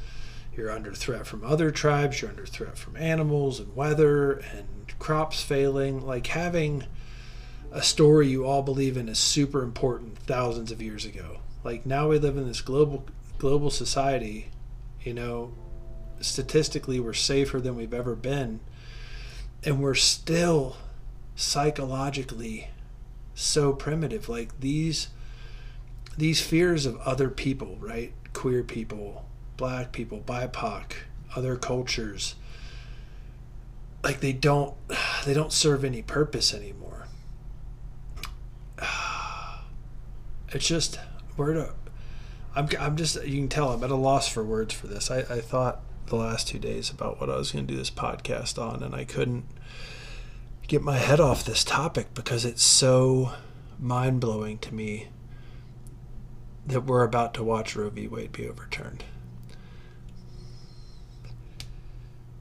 you're 0.57 0.71
under 0.71 0.93
threat 0.93 1.27
from 1.27 1.45
other 1.45 1.71
tribes, 1.71 2.21
you're 2.21 2.31
under 2.31 2.47
threat 2.47 2.79
from 2.79 2.97
animals 2.97 3.61
and 3.61 3.75
weather 3.75 4.33
and 4.33 4.99
crops 4.99 5.43
failing. 5.43 6.05
Like 6.05 6.29
having 6.29 6.85
a 7.73 7.83
story 7.83 8.29
you 8.29 8.45
all 8.45 8.63
believe 8.63 8.97
in 8.97 9.09
is 9.09 9.19
super 9.19 9.63
important 9.63 10.19
thousands 10.19 10.71
of 10.71 10.81
years 10.81 11.05
ago. 11.05 11.39
Like 11.65 11.85
now 11.85 12.09
we 12.09 12.19
live 12.19 12.37
in 12.37 12.47
this 12.47 12.61
global 12.61 13.07
global 13.39 13.71
society, 13.71 14.49
you 15.03 15.13
know, 15.13 15.53
statistically 16.21 17.01
we're 17.01 17.13
safer 17.13 17.61
than 17.61 17.77
we've 17.77 17.95
ever 17.95 18.15
been, 18.15 18.61
and 19.65 19.83
we're 19.83 19.95
still 19.95 20.77
psychologically 21.35 22.69
so 23.35 23.73
primitive. 23.73 24.29
Like 24.29 24.61
these 24.61 25.09
these 26.17 26.41
fears 26.41 26.87
of 26.87 26.97
other 26.99 27.29
people, 27.29 27.77
right? 27.81 28.13
Queer 28.33 28.63
people, 28.63 29.25
black 29.57 29.93
people, 29.93 30.21
BIPOC, 30.21 30.93
other 31.37 31.57
cultures. 31.57 32.35
Like 34.03 34.21
they 34.21 34.33
don't 34.33 34.75
they 35.25 35.35
don't 35.35 35.53
serve 35.53 35.85
any 35.85 36.03
purpose 36.03 36.55
anymore. 36.55 37.07
It's 40.53 40.69
just 40.69 41.01
we're 41.37 41.69
I'm, 42.55 42.69
I'm 42.79 42.97
just 42.97 43.23
you 43.25 43.39
can 43.39 43.49
tell 43.49 43.71
I'm 43.71 43.83
at 43.83 43.91
a 43.91 43.97
loss 43.97 44.29
for 44.29 44.45
words 44.45 44.73
for 44.73 44.87
this. 44.87 45.11
I, 45.11 45.19
I 45.19 45.41
thought 45.41 45.81
the 46.07 46.17
last 46.17 46.49
two 46.49 46.59
days 46.59 46.91
about 46.91 47.21
what 47.21 47.29
I 47.31 47.37
was 47.37 47.53
going 47.53 47.67
to 47.67 47.73
do 47.73 47.79
this 47.79 47.91
podcast 47.91 48.63
on, 48.63 48.83
and 48.83 48.95
I 48.95 49.05
couldn't 49.05 49.45
get 50.69 50.83
my 50.83 50.99
head 50.99 51.21
off 51.21 51.45
this 51.45 51.65
topic 51.65 52.15
because 52.15 52.45
it's 52.45 52.63
so 52.63 53.33
mind 53.79 54.21
blowing 54.21 54.59
to 54.59 54.75
me 54.75 55.09
that 56.67 56.83
we're 56.83 57.05
about 57.05 57.35
to 57.35 57.45
watch 57.45 57.77
Roe 57.77 57.91
v. 57.91 58.07
Wade 58.07 58.33
be 58.33 58.49
overturned. 58.49 59.05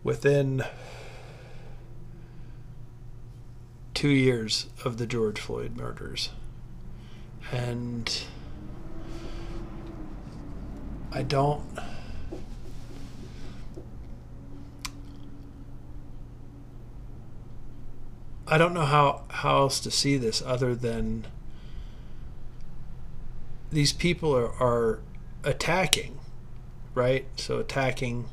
Within 0.04 0.64
two 3.94 4.10
years 4.10 4.68
of 4.84 4.98
the 4.98 5.06
George 5.06 5.40
Floyd 5.40 5.78
murders, 5.78 6.30
and 7.52 8.24
I 11.12 11.24
don't. 11.24 11.64
I 18.46 18.58
don't 18.58 18.74
know 18.74 18.86
how, 18.86 19.24
how 19.30 19.58
else 19.60 19.80
to 19.80 19.90
see 19.90 20.18
this 20.18 20.44
other 20.46 20.76
than 20.76 21.26
these 23.72 23.94
people 23.94 24.36
are, 24.36 24.52
are 24.62 25.00
attacking, 25.44 26.20
right? 26.94 27.26
So 27.36 27.58
attacking, 27.58 28.26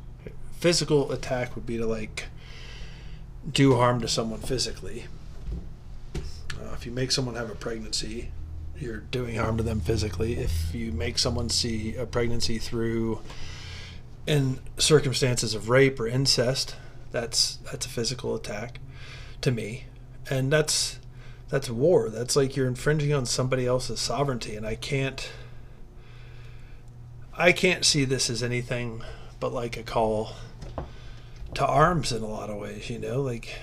physical 0.60 1.10
attack 1.10 1.54
would 1.54 1.64
be 1.64 1.78
to 1.78 1.86
like 1.86 2.26
do 3.50 3.76
harm 3.76 4.00
to 4.02 4.08
someone 4.08 4.40
physically. 4.40 5.06
Uh, 6.14 6.74
if 6.74 6.84
you 6.84 6.92
make 6.92 7.10
someone 7.10 7.34
have 7.34 7.50
a 7.50 7.54
pregnancy, 7.54 8.30
you're 8.78 8.98
doing 8.98 9.36
harm 9.36 9.56
to 9.56 9.62
them 9.62 9.80
physically. 9.80 10.34
If 10.34 10.74
you 10.74 10.92
make 10.92 11.18
someone 11.18 11.48
see 11.48 11.96
a 11.96 12.04
pregnancy 12.04 12.58
through 12.58 13.20
in 14.26 14.58
circumstances 14.76 15.54
of 15.54 15.70
rape 15.70 15.98
or 15.98 16.06
incest, 16.06 16.76
that's 17.10 17.56
that's 17.70 17.86
a 17.86 17.88
physical 17.88 18.34
attack 18.34 18.80
to 19.40 19.50
me. 19.50 19.86
And 20.28 20.52
that's 20.52 20.98
that's 21.48 21.70
war. 21.70 22.10
That's 22.10 22.36
like 22.36 22.54
you're 22.54 22.68
infringing 22.68 23.14
on 23.14 23.24
somebody 23.24 23.66
else's 23.66 23.98
sovereignty 23.98 24.56
and 24.56 24.66
I 24.66 24.74
can't 24.74 25.30
I 27.32 27.52
can't 27.52 27.86
see 27.86 28.04
this 28.04 28.28
as 28.28 28.42
anything 28.42 29.02
but 29.40 29.54
like 29.54 29.78
a 29.78 29.82
call 29.82 30.34
to 31.54 31.66
arms 31.66 32.12
in 32.12 32.22
a 32.22 32.26
lot 32.26 32.50
of 32.50 32.56
ways, 32.56 32.90
you 32.90 32.98
know, 32.98 33.20
like 33.20 33.56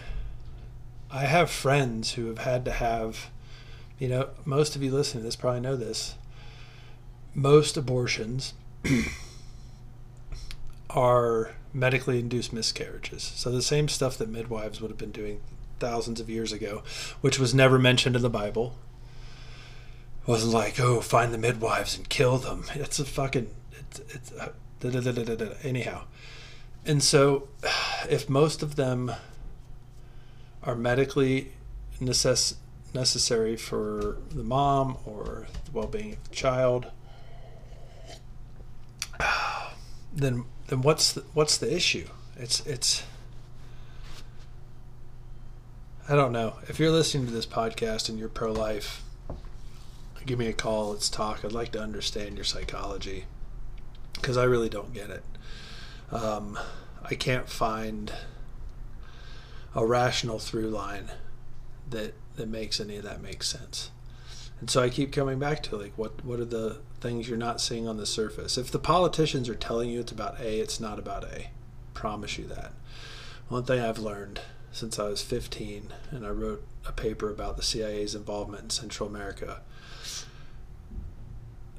I 1.10 1.22
have 1.26 1.50
friends 1.50 2.14
who 2.14 2.28
have 2.28 2.40
had 2.40 2.66
to 2.66 2.72
have 2.72 3.30
you 4.00 4.08
know, 4.08 4.30
most 4.46 4.76
of 4.76 4.84
you 4.84 4.92
listening 4.92 5.24
to 5.24 5.28
this 5.28 5.36
probably 5.36 5.62
know 5.62 5.76
this. 5.76 6.16
Most 7.34 7.78
abortions 7.78 8.54
are 10.90 11.52
medically 11.74 12.20
induced 12.20 12.54
miscarriages. 12.54 13.24
So 13.24 13.52
the 13.52 13.62
same 13.62 13.88
stuff 13.88 14.18
that 14.18 14.30
midwives 14.30 14.82
would 14.82 14.92
have 14.92 14.98
been 14.98 15.12
doing 15.12 15.42
thousands 15.80 16.20
of 16.20 16.30
years 16.30 16.52
ago, 16.52 16.84
which 17.22 17.40
was 17.40 17.54
never 17.54 17.78
mentioned 17.80 18.16
in 18.16 18.22
the 18.22 18.30
Bible. 18.30 18.76
wasn't 20.26 20.54
like, 20.54 20.80
oh, 20.80 21.02
find 21.02 21.34
the 21.34 21.38
midwives 21.38 21.98
and 21.98 22.08
kill 22.10 22.38
them. 22.38 22.66
It's 22.76 23.00
a 23.00 23.06
fucking 23.06 23.50
it's 23.80 24.00
it's 24.14 24.32
uh, 24.34 24.52
anyhow. 25.64 26.04
And 26.88 27.04
so 27.04 27.50
if 28.10 28.30
most 28.30 28.64
of 28.64 28.78
them 28.78 29.12
are 30.64 30.76
medically 30.76 31.52
necess- 32.02 32.56
necessary 32.94 33.56
for 33.56 34.18
the 34.32 34.44
mom 34.44 34.98
or 35.06 35.48
the 35.66 35.72
well-being 35.72 36.14
of 36.14 36.24
the 36.30 36.36
child, 36.36 36.88
then 40.14 40.46
then 40.68 40.82
what's 40.82 41.14
the, 41.14 41.24
what's 41.34 41.58
the 41.58 41.74
issue? 41.74 42.08
It's 42.36 42.66
it's 42.66 43.04
I 46.10 46.16
don't 46.16 46.32
know. 46.32 46.56
If 46.70 46.80
you're 46.80 46.92
listening 46.92 47.28
to 47.28 47.34
this 47.34 47.46
podcast 47.46 48.08
and 48.08 48.18
you're 48.18 48.30
pro-life, 48.30 49.04
give 50.26 50.40
me 50.40 50.48
a 50.48 50.54
call. 50.54 50.92
Let's 50.92 51.10
talk. 51.10 51.44
I'd 51.44 51.52
like 51.52 51.74
to 51.74 51.82
understand 51.82 52.36
your 52.36 52.46
psychology 52.46 53.26
because 54.14 54.38
I 54.38 54.46
really 54.46 54.70
don't 54.70 54.94
get 54.94 55.10
it. 55.10 55.24
Um, 56.12 56.58
I 57.04 57.16
can't 57.16 57.50
find 57.50 58.12
a 59.76 59.86
rational 59.86 60.40
through 60.40 60.70
line 60.70 61.12
that 61.90 62.14
that 62.36 62.48
makes 62.48 62.80
any 62.80 62.98
of 62.98 63.04
that 63.04 63.22
make 63.22 63.44
sense. 63.44 63.92
And 64.60 64.70
so 64.70 64.82
I 64.82 64.90
keep 64.90 65.12
coming 65.12 65.40
back 65.40 65.62
to 65.64 65.78
like 65.78 65.94
what 65.98 66.24
what 66.26 66.40
are 66.40 66.46
the 66.46 66.78
things 67.00 67.30
you're 67.30 67.38
not 67.38 67.62
seeing 67.62 67.88
on 67.88 67.98
the 67.98 68.06
surface? 68.06 68.58
If 68.58 68.72
the 68.72 68.80
politicians 68.80 69.50
are 69.50 69.56
telling 69.56 69.90
you 69.90 70.00
it's 70.00 70.12
about 70.12 70.40
A, 70.40 70.60
it's 70.60 70.80
not 70.80 71.00
about 71.00 71.26
A. 71.26 71.50
Promise 71.94 72.38
you 72.38 72.46
that. 72.46 72.74
One 73.50 73.64
thing 73.64 73.80
I've 73.80 74.00
learned 74.00 74.42
since 74.72 75.00
I 75.00 75.08
was 75.08 75.22
15 75.22 75.94
and 76.12 76.26
I 76.26 76.30
wrote 76.30 76.66
a 76.86 76.92
paper 76.92 77.30
about 77.30 77.58
the 77.58 77.64
CIA's 77.64 78.16
involvement 78.16 78.64
in 78.64 78.70
Central 78.70 79.08
America. 79.10 79.62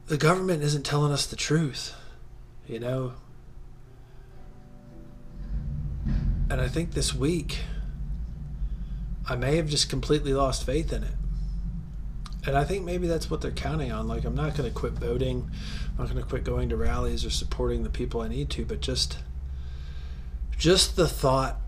The 0.07 0.17
government 0.17 0.63
isn't 0.63 0.87
telling 0.87 1.13
us 1.13 1.27
the 1.27 1.37
truth, 1.37 1.95
you 2.67 2.81
know. 2.81 3.15
And 6.51 6.61
I 6.61 6.69
think 6.69 6.93
this 6.93 7.15
week 7.15 7.59
I 9.29 9.37
may 9.37 9.57
have 9.57 9.69
just 9.69 9.91
completely 9.91 10.33
lost 10.33 10.65
faith 10.65 10.93
in 10.93 11.03
it. 11.05 11.15
And 12.47 12.57
I 12.57 12.65
think 12.65 12.85
maybe 12.85 13.07
that's 13.07 13.31
what 13.31 13.43
they're 13.43 13.51
counting 13.51 13.93
on. 13.93 14.09
Like, 14.09 14.25
I'm 14.25 14.35
not 14.35 14.57
going 14.57 14.69
to 14.69 14.75
quit 14.75 14.95
voting. 14.95 15.51
I'm 15.91 16.05
not 16.05 16.13
going 16.13 16.23
to 16.23 16.29
quit 16.29 16.45
going 16.45 16.71
to 16.71 16.77
rallies 16.77 17.25
or 17.25 17.31
supporting 17.31 17.83
the 17.83 17.91
people 17.91 18.23
I 18.23 18.29
need 18.29 18.49
to, 18.51 18.65
but 18.65 18.81
just, 18.81 19.19
just 20.57 20.97
the 20.97 21.09
thought 21.09 21.59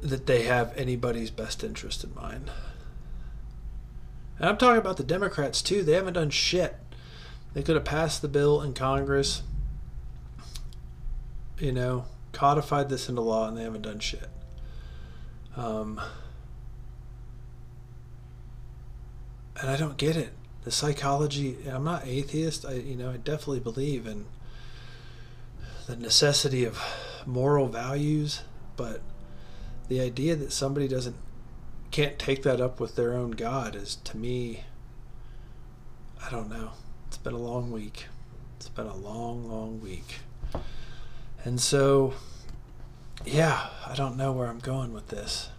that 0.00 0.26
they 0.26 0.42
have 0.42 0.76
anybody's 0.76 1.30
best 1.30 1.62
interest 1.62 2.02
in 2.02 2.14
mind. 2.14 2.50
And 4.38 4.48
I'm 4.48 4.56
talking 4.56 4.78
about 4.78 4.96
the 4.96 5.04
Democrats 5.04 5.62
too. 5.62 5.82
They 5.82 5.92
haven't 5.92 6.14
done 6.14 6.30
shit. 6.30 6.76
They 7.54 7.62
could 7.62 7.76
have 7.76 7.84
passed 7.84 8.22
the 8.22 8.28
bill 8.28 8.62
in 8.62 8.74
Congress, 8.74 9.42
you 11.58 11.72
know, 11.72 12.06
codified 12.38 12.88
this 12.88 13.08
into 13.08 13.20
law, 13.20 13.48
and 13.48 13.58
they 13.58 13.64
haven't 13.64 13.82
done 13.82 13.98
shit. 13.98 14.28
Um, 15.56 16.00
and 19.60 19.68
I 19.68 19.76
don't 19.76 19.96
get 19.96 20.16
it. 20.16 20.32
The 20.62 20.70
psychology. 20.70 21.56
I'm 21.68 21.82
not 21.82 22.06
atheist. 22.06 22.64
I 22.64 22.74
you 22.74 22.94
know 22.94 23.10
I 23.10 23.16
definitely 23.16 23.58
believe 23.58 24.06
in 24.06 24.26
the 25.88 25.96
necessity 25.96 26.64
of 26.64 26.80
moral 27.26 27.66
values, 27.66 28.42
but 28.76 29.00
the 29.88 30.00
idea 30.00 30.36
that 30.36 30.52
somebody 30.52 30.86
doesn't 30.86 31.16
can't 31.90 32.20
take 32.20 32.44
that 32.44 32.60
up 32.60 32.78
with 32.78 32.94
their 32.94 33.14
own 33.14 33.32
God 33.32 33.74
is 33.74 33.96
to 33.96 34.16
me. 34.16 34.62
I 36.24 36.30
don't 36.30 36.48
know. 36.48 36.70
It's 37.08 37.18
been 37.18 37.32
a 37.32 37.38
long 37.38 37.72
week. 37.72 38.06
It's 38.56 38.68
been 38.68 38.86
a 38.86 38.96
long, 38.96 39.50
long 39.50 39.80
week. 39.80 40.20
And 41.44 41.60
so, 41.60 42.14
yeah, 43.24 43.68
I 43.86 43.94
don't 43.94 44.16
know 44.16 44.32
where 44.32 44.48
I'm 44.48 44.60
going 44.60 44.92
with 44.92 45.08
this 45.08 45.50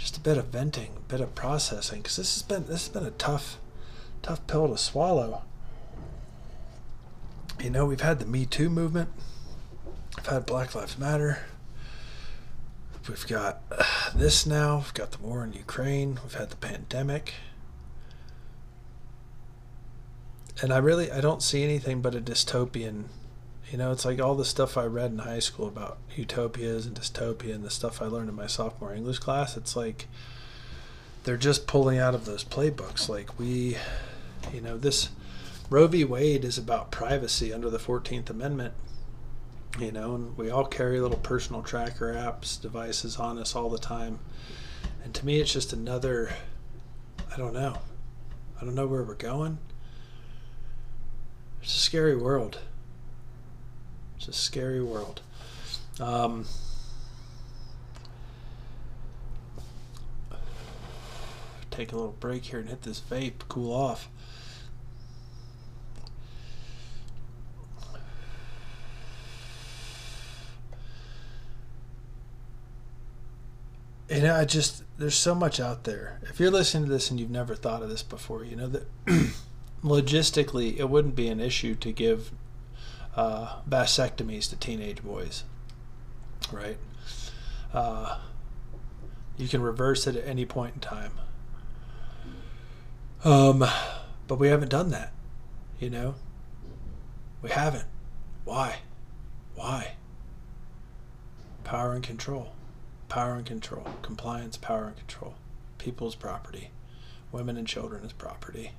just 0.00 0.16
a 0.16 0.20
bit 0.20 0.38
of 0.38 0.46
venting, 0.46 0.92
a 0.96 1.00
bit 1.00 1.20
of 1.20 1.34
processing, 1.34 2.00
because 2.00 2.16
this 2.16 2.34
has 2.34 2.42
been 2.42 2.66
this 2.66 2.86
has 2.86 2.88
been 2.88 3.04
a 3.04 3.10
tough, 3.12 3.58
tough 4.22 4.44
pill 4.46 4.68
to 4.68 4.78
swallow. 4.78 5.42
You 7.62 7.68
know, 7.68 7.84
we've 7.84 8.00
had 8.00 8.18
the 8.18 8.24
Me 8.24 8.46
Too 8.46 8.70
movement, 8.70 9.10
we've 10.16 10.26
had 10.26 10.46
Black 10.46 10.74
Lives 10.74 10.98
Matter, 10.98 11.40
we've 13.06 13.26
got 13.26 13.60
uh, 13.70 13.84
this 14.14 14.46
now, 14.46 14.78
we've 14.78 14.94
got 14.94 15.10
the 15.10 15.18
war 15.18 15.44
in 15.44 15.52
Ukraine, 15.52 16.18
we've 16.22 16.34
had 16.34 16.48
the 16.48 16.56
pandemic. 16.56 17.34
And 20.62 20.72
I 20.72 20.78
really 20.78 21.12
I 21.12 21.20
don't 21.20 21.42
see 21.42 21.62
anything 21.62 22.00
but 22.00 22.14
a 22.14 22.20
dystopian 22.20 23.04
you 23.70 23.78
know, 23.78 23.92
it's 23.92 24.04
like 24.04 24.20
all 24.20 24.34
the 24.34 24.44
stuff 24.44 24.76
I 24.76 24.84
read 24.84 25.12
in 25.12 25.18
high 25.18 25.38
school 25.38 25.68
about 25.68 25.98
utopias 26.16 26.86
and 26.86 26.96
dystopia 26.96 27.54
and 27.54 27.64
the 27.64 27.70
stuff 27.70 28.02
I 28.02 28.06
learned 28.06 28.28
in 28.28 28.34
my 28.34 28.48
sophomore 28.48 28.92
English 28.92 29.20
class. 29.20 29.56
It's 29.56 29.76
like 29.76 30.08
they're 31.22 31.36
just 31.36 31.68
pulling 31.68 31.98
out 31.98 32.14
of 32.14 32.24
those 32.24 32.42
playbooks. 32.42 33.08
Like 33.08 33.38
we, 33.38 33.76
you 34.52 34.60
know, 34.60 34.76
this 34.76 35.10
Roe 35.68 35.86
v. 35.86 36.04
Wade 36.04 36.44
is 36.44 36.58
about 36.58 36.90
privacy 36.90 37.52
under 37.52 37.70
the 37.70 37.78
14th 37.78 38.28
Amendment. 38.28 38.74
You 39.78 39.92
know, 39.92 40.16
and 40.16 40.36
we 40.36 40.50
all 40.50 40.64
carry 40.64 40.98
little 41.00 41.18
personal 41.18 41.62
tracker 41.62 42.12
apps, 42.12 42.60
devices 42.60 43.18
on 43.18 43.38
us 43.38 43.54
all 43.54 43.70
the 43.70 43.78
time. 43.78 44.18
And 45.04 45.14
to 45.14 45.24
me, 45.24 45.40
it's 45.40 45.52
just 45.52 45.72
another, 45.72 46.32
I 47.32 47.36
don't 47.36 47.54
know. 47.54 47.78
I 48.60 48.64
don't 48.64 48.74
know 48.74 48.88
where 48.88 49.04
we're 49.04 49.14
going. 49.14 49.58
It's 51.62 51.76
a 51.76 51.78
scary 51.78 52.16
world. 52.16 52.58
It's 54.20 54.28
a 54.28 54.32
scary 54.34 54.82
world. 54.82 55.22
Um, 55.98 56.44
take 61.70 61.92
a 61.92 61.96
little 61.96 62.16
break 62.20 62.44
here 62.44 62.58
and 62.58 62.68
hit 62.68 62.82
this 62.82 63.00
vape, 63.00 63.48
cool 63.48 63.72
off. 63.72 64.10
You 74.10 74.20
know, 74.20 74.36
I 74.36 74.44
just 74.44 74.82
there's 74.98 75.14
so 75.14 75.34
much 75.34 75.58
out 75.60 75.84
there. 75.84 76.20
If 76.24 76.38
you're 76.38 76.50
listening 76.50 76.84
to 76.84 76.90
this 76.90 77.10
and 77.10 77.18
you've 77.18 77.30
never 77.30 77.54
thought 77.54 77.82
of 77.82 77.88
this 77.88 78.02
before, 78.02 78.44
you 78.44 78.54
know 78.54 78.68
that 78.68 78.86
logistically 79.82 80.78
it 80.78 80.90
wouldn't 80.90 81.16
be 81.16 81.28
an 81.28 81.40
issue 81.40 81.74
to 81.76 81.90
give 81.90 82.32
uh, 83.16 83.60
vasectomies 83.68 84.48
to 84.50 84.56
teenage 84.56 85.02
boys, 85.02 85.44
right? 86.52 86.78
Uh, 87.72 88.18
you 89.36 89.48
can 89.48 89.62
reverse 89.62 90.06
it 90.06 90.16
at 90.16 90.26
any 90.26 90.44
point 90.44 90.74
in 90.74 90.80
time. 90.80 91.12
Um, 93.24 93.64
but 94.26 94.38
we 94.38 94.48
haven't 94.48 94.70
done 94.70 94.90
that, 94.90 95.12
you 95.78 95.90
know. 95.90 96.14
We 97.42 97.50
haven't. 97.50 97.86
Why? 98.44 98.76
Why? 99.54 99.92
Power 101.64 101.92
and 101.92 102.02
control 102.02 102.52
power 103.10 103.34
and 103.34 103.44
control, 103.44 103.86
compliance, 104.00 104.56
power 104.56 104.84
and 104.84 104.96
control, 104.96 105.34
people's 105.76 106.14
property, 106.14 106.70
women 107.32 107.58
and 107.58 107.66
children 107.66 108.02
as 108.04 108.12
property. 108.12 108.70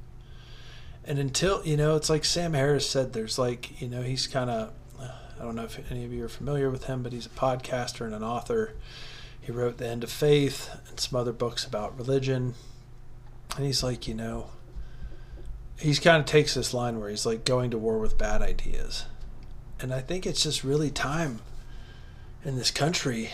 And 1.06 1.18
until, 1.18 1.66
you 1.66 1.78
know, 1.78 1.96
it's 1.96 2.10
like 2.10 2.24
Sam 2.24 2.54
Harris 2.54 2.90
said, 2.90 3.14
there's 3.14 3.40
like, 3.40 3.82
you 3.82 3.88
know, 3.88 4.04
he's 4.04 4.28
kind 4.28 4.50
of, 4.50 4.72
uh, 5.00 5.10
I 5.40 5.44
don't 5.44 5.56
know 5.56 5.64
if 5.64 5.92
any 5.92 6.06
of 6.06 6.14
you 6.14 6.24
are 6.24 6.30
familiar 6.30 6.70
with 6.70 6.86
him, 6.86 7.02
but 7.02 7.12
he's 7.12 7.26
a 7.26 7.30
podcaster 7.30 8.06
and 8.06 8.14
an 8.14 8.24
author. 8.24 8.74
He 9.42 9.52
wrote 9.52 9.78
The 9.78 9.88
End 9.88 10.04
of 10.04 10.12
Faith 10.12 10.70
and 10.88 11.00
some 11.00 11.20
other 11.20 11.34
books 11.34 11.66
about 11.66 11.98
religion. 11.98 12.54
And 13.56 13.66
he's 13.66 13.82
like, 13.82 14.08
you 14.08 14.14
know, 14.14 14.52
he's 15.80 16.00
kind 16.00 16.20
of 16.20 16.26
takes 16.26 16.54
this 16.54 16.74
line 16.74 17.00
where 17.00 17.10
he's 17.10 17.26
like 17.26 17.44
going 17.44 17.72
to 17.72 17.78
war 17.78 17.98
with 17.98 18.18
bad 18.18 18.42
ideas. 18.44 19.06
And 19.80 19.92
I 19.92 20.02
think 20.02 20.28
it's 20.28 20.44
just 20.44 20.64
really 20.64 20.92
time 20.92 21.40
in 22.46 22.56
this 22.56 22.70
country 22.70 23.32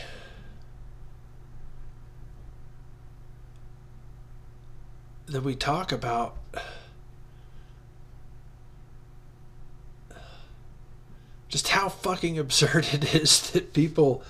that 5.26 5.44
we 5.44 5.56
talk 5.56 5.92
about 5.92 6.38
just 11.50 11.70
how 11.70 11.90
fucking 11.90 12.38
absurd 12.38 12.88
it 12.94 13.16
is 13.16 13.52
that 13.52 13.74
people 13.74 14.24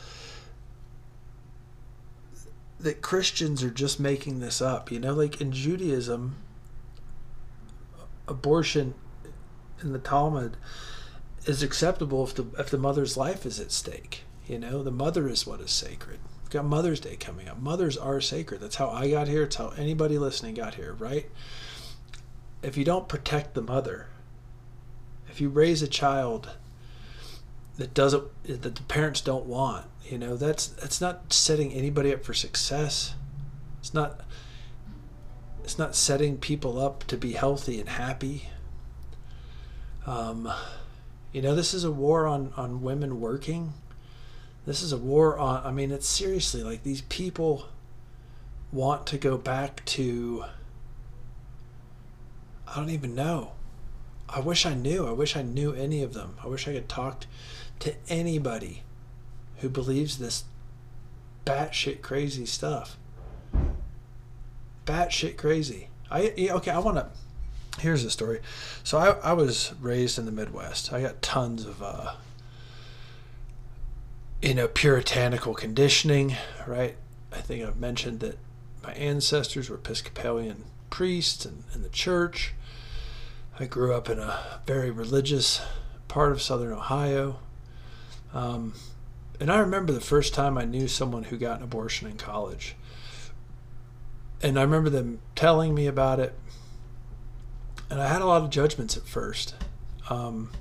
that 2.80 3.02
Christians 3.02 3.64
are 3.64 3.72
just 3.72 4.00
making 4.00 4.40
this 4.40 4.62
up. 4.62 4.92
You 4.92 5.00
know, 5.00 5.14
like 5.14 5.42
in 5.42 5.52
Judaism, 5.52 6.36
abortion 8.28 8.94
in 9.82 9.94
the 9.94 10.00
Talmud 10.00 10.58
is 11.46 11.64
acceptable 11.64 12.24
if 12.24 12.36
the 12.36 12.46
if 12.58 12.70
the 12.70 12.78
mother's 12.78 13.18
life 13.18 13.46
is 13.46 13.60
at 13.60 13.72
stake. 13.72 14.24
You 14.48 14.60
know, 14.60 14.84
the 14.84 14.92
mother 14.92 15.28
is 15.28 15.46
what 15.46 15.60
is 15.60 15.72
sacred. 15.72 16.20
We've 16.44 16.52
got 16.52 16.66
Mother's 16.66 17.02
Day 17.02 17.18
coming 17.18 17.50
up. 17.50 17.60
Mothers 17.60 17.98
are 17.98 18.22
sacred. 18.22 18.62
That's 18.62 18.78
how 18.78 18.90
I 18.90 19.10
got 19.10 19.28
here. 19.28 19.44
It's 19.44 19.58
how 19.58 19.74
anybody 19.78 20.18
listening 20.18 20.54
got 20.54 20.76
here, 20.76 20.94
right? 20.94 21.30
If 22.64 22.78
you 22.78 22.86
don't 22.86 23.10
protect 23.10 23.54
the 23.54 23.62
mother, 23.62 24.08
if 25.30 25.42
you 25.42 25.50
raise 25.50 25.82
a 25.82 25.88
child 25.88 26.52
that 27.78 27.94
doesn't 27.94 28.24
that 28.44 28.76
the 28.76 28.84
parents 28.84 29.22
don't 29.22 29.46
want, 29.46 29.86
you 30.06 30.18
know, 30.18 30.36
that's 30.36 30.68
that's 30.68 31.02
not 31.02 31.32
setting 31.34 31.74
anybody 31.74 32.13
up 32.13 32.24
for 32.24 32.34
success. 32.34 33.16
It's 33.80 33.94
not 33.94 34.22
it's 35.63 35.78
not 35.78 35.96
setting 35.96 36.38
people 36.38 36.80
up 36.80 37.04
to 37.06 37.18
be 37.18 37.34
healthy 37.34 37.80
and 37.80 37.90
happy. 37.90 38.50
Um, 40.06 40.52
you 41.34 41.42
know, 41.42 41.56
this 41.56 41.74
is 41.74 41.84
a 41.84 41.92
war 41.92 42.28
on 42.28 42.54
on 42.56 42.82
women 42.82 43.20
working 43.20 43.74
this 44.68 44.82
is 44.82 44.92
a 44.92 44.98
war 44.98 45.40
on. 45.40 45.66
I 45.66 45.72
mean, 45.72 45.92
it's 45.92 46.08
seriously 46.08 46.62
like 46.62 46.84
these 46.84 47.02
people 47.04 47.68
want 48.74 49.08
to 49.08 49.18
go 49.18 49.38
back 49.38 49.84
to. 49.86 50.44
I 52.68 52.76
don't 52.76 52.90
even 52.90 53.16
know. 53.16 53.54
I 54.28 54.42
wish 54.42 54.66
I 54.66 54.74
knew. 54.74 55.08
I 55.08 55.13
wish 55.13 55.38
I 55.38 55.42
knew 55.42 55.72
any 55.72 56.04
of 56.04 56.13
them. 56.13 56.36
I 56.44 56.48
wish 56.48 56.68
I 56.68 56.74
could 56.74 56.90
talk 56.90 57.26
to 57.80 57.96
anybody 58.10 58.84
who 59.58 59.70
believes 59.70 60.18
this 60.18 60.44
batshit 61.46 62.02
crazy 62.02 62.46
stuff. 62.46 62.98
Batshit 64.86 65.38
crazy. 65.38 65.90
I 66.10 66.34
okay. 66.52 66.72
I 66.72 66.80
want 66.80 66.98
to. 66.98 67.10
Here's 67.82 68.04
the 68.04 68.10
story. 68.10 68.40
So 68.84 68.98
I, 68.98 69.10
I 69.30 69.34
was 69.34 69.74
raised 69.82 70.18
in 70.18 70.26
the 70.26 70.32
Midwest. 70.32 70.92
I 70.92 71.02
got 71.02 71.22
tons 71.22 71.66
of 71.66 71.84
uh, 71.84 72.13
you 74.42 74.54
know, 74.54 74.68
puritanical 74.68 75.54
conditioning, 75.54 76.36
right? 76.66 76.96
I 77.32 77.42
think 77.42 77.66
I've 77.66 77.78
mentioned 77.80 78.20
that 78.22 78.38
my 78.84 78.94
ancestors 78.94 79.70
were 79.70 79.78
Episcopalian 79.78 80.66
priests 80.90 81.46
and 81.46 81.63
in 81.74 81.82
the 81.82 81.90
church. 81.90 82.54
I 83.60 83.66
grew 83.66 83.94
up 83.94 84.10
in 84.10 84.20
a 84.20 84.60
very 84.66 84.92
religious 84.92 85.62
part 86.08 86.32
of 86.32 86.42
southern 86.42 86.72
Ohio. 86.72 87.40
Um, 88.38 88.73
and 89.39 89.52
I 89.52 89.58
remember 89.58 89.91
the 89.91 90.00
first 90.00 90.36
time 90.36 90.60
I 90.60 90.65
knew 90.65 90.88
someone 90.88 91.23
who 91.23 91.38
got 91.38 91.58
an 91.58 91.63
abortion 91.63 92.08
in 92.08 92.17
college. 92.17 92.76
And 94.43 94.60
I 94.60 94.62
remember 94.62 94.91
them 94.91 95.21
telling 95.36 95.73
me 95.73 95.88
about 95.88 96.19
it. 96.19 96.36
And 97.89 98.00
I 98.00 98.08
had 98.08 98.21
a 98.21 98.28
lot 98.28 98.43
of 98.43 98.52
judgments 98.52 98.95
at 98.95 99.08
first. 99.08 99.56
Um, 100.12 100.52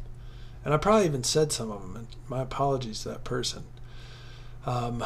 and 0.64 0.72
I 0.72 0.78
probably 0.78 1.04
even 1.04 1.22
said 1.22 1.52
some 1.52 1.70
of 1.70 1.82
them. 1.82 1.96
And 1.96 2.06
my 2.28 2.40
apologies 2.40 3.02
to 3.02 3.10
that 3.10 3.24
person. 3.24 3.64
Um, 4.64 5.04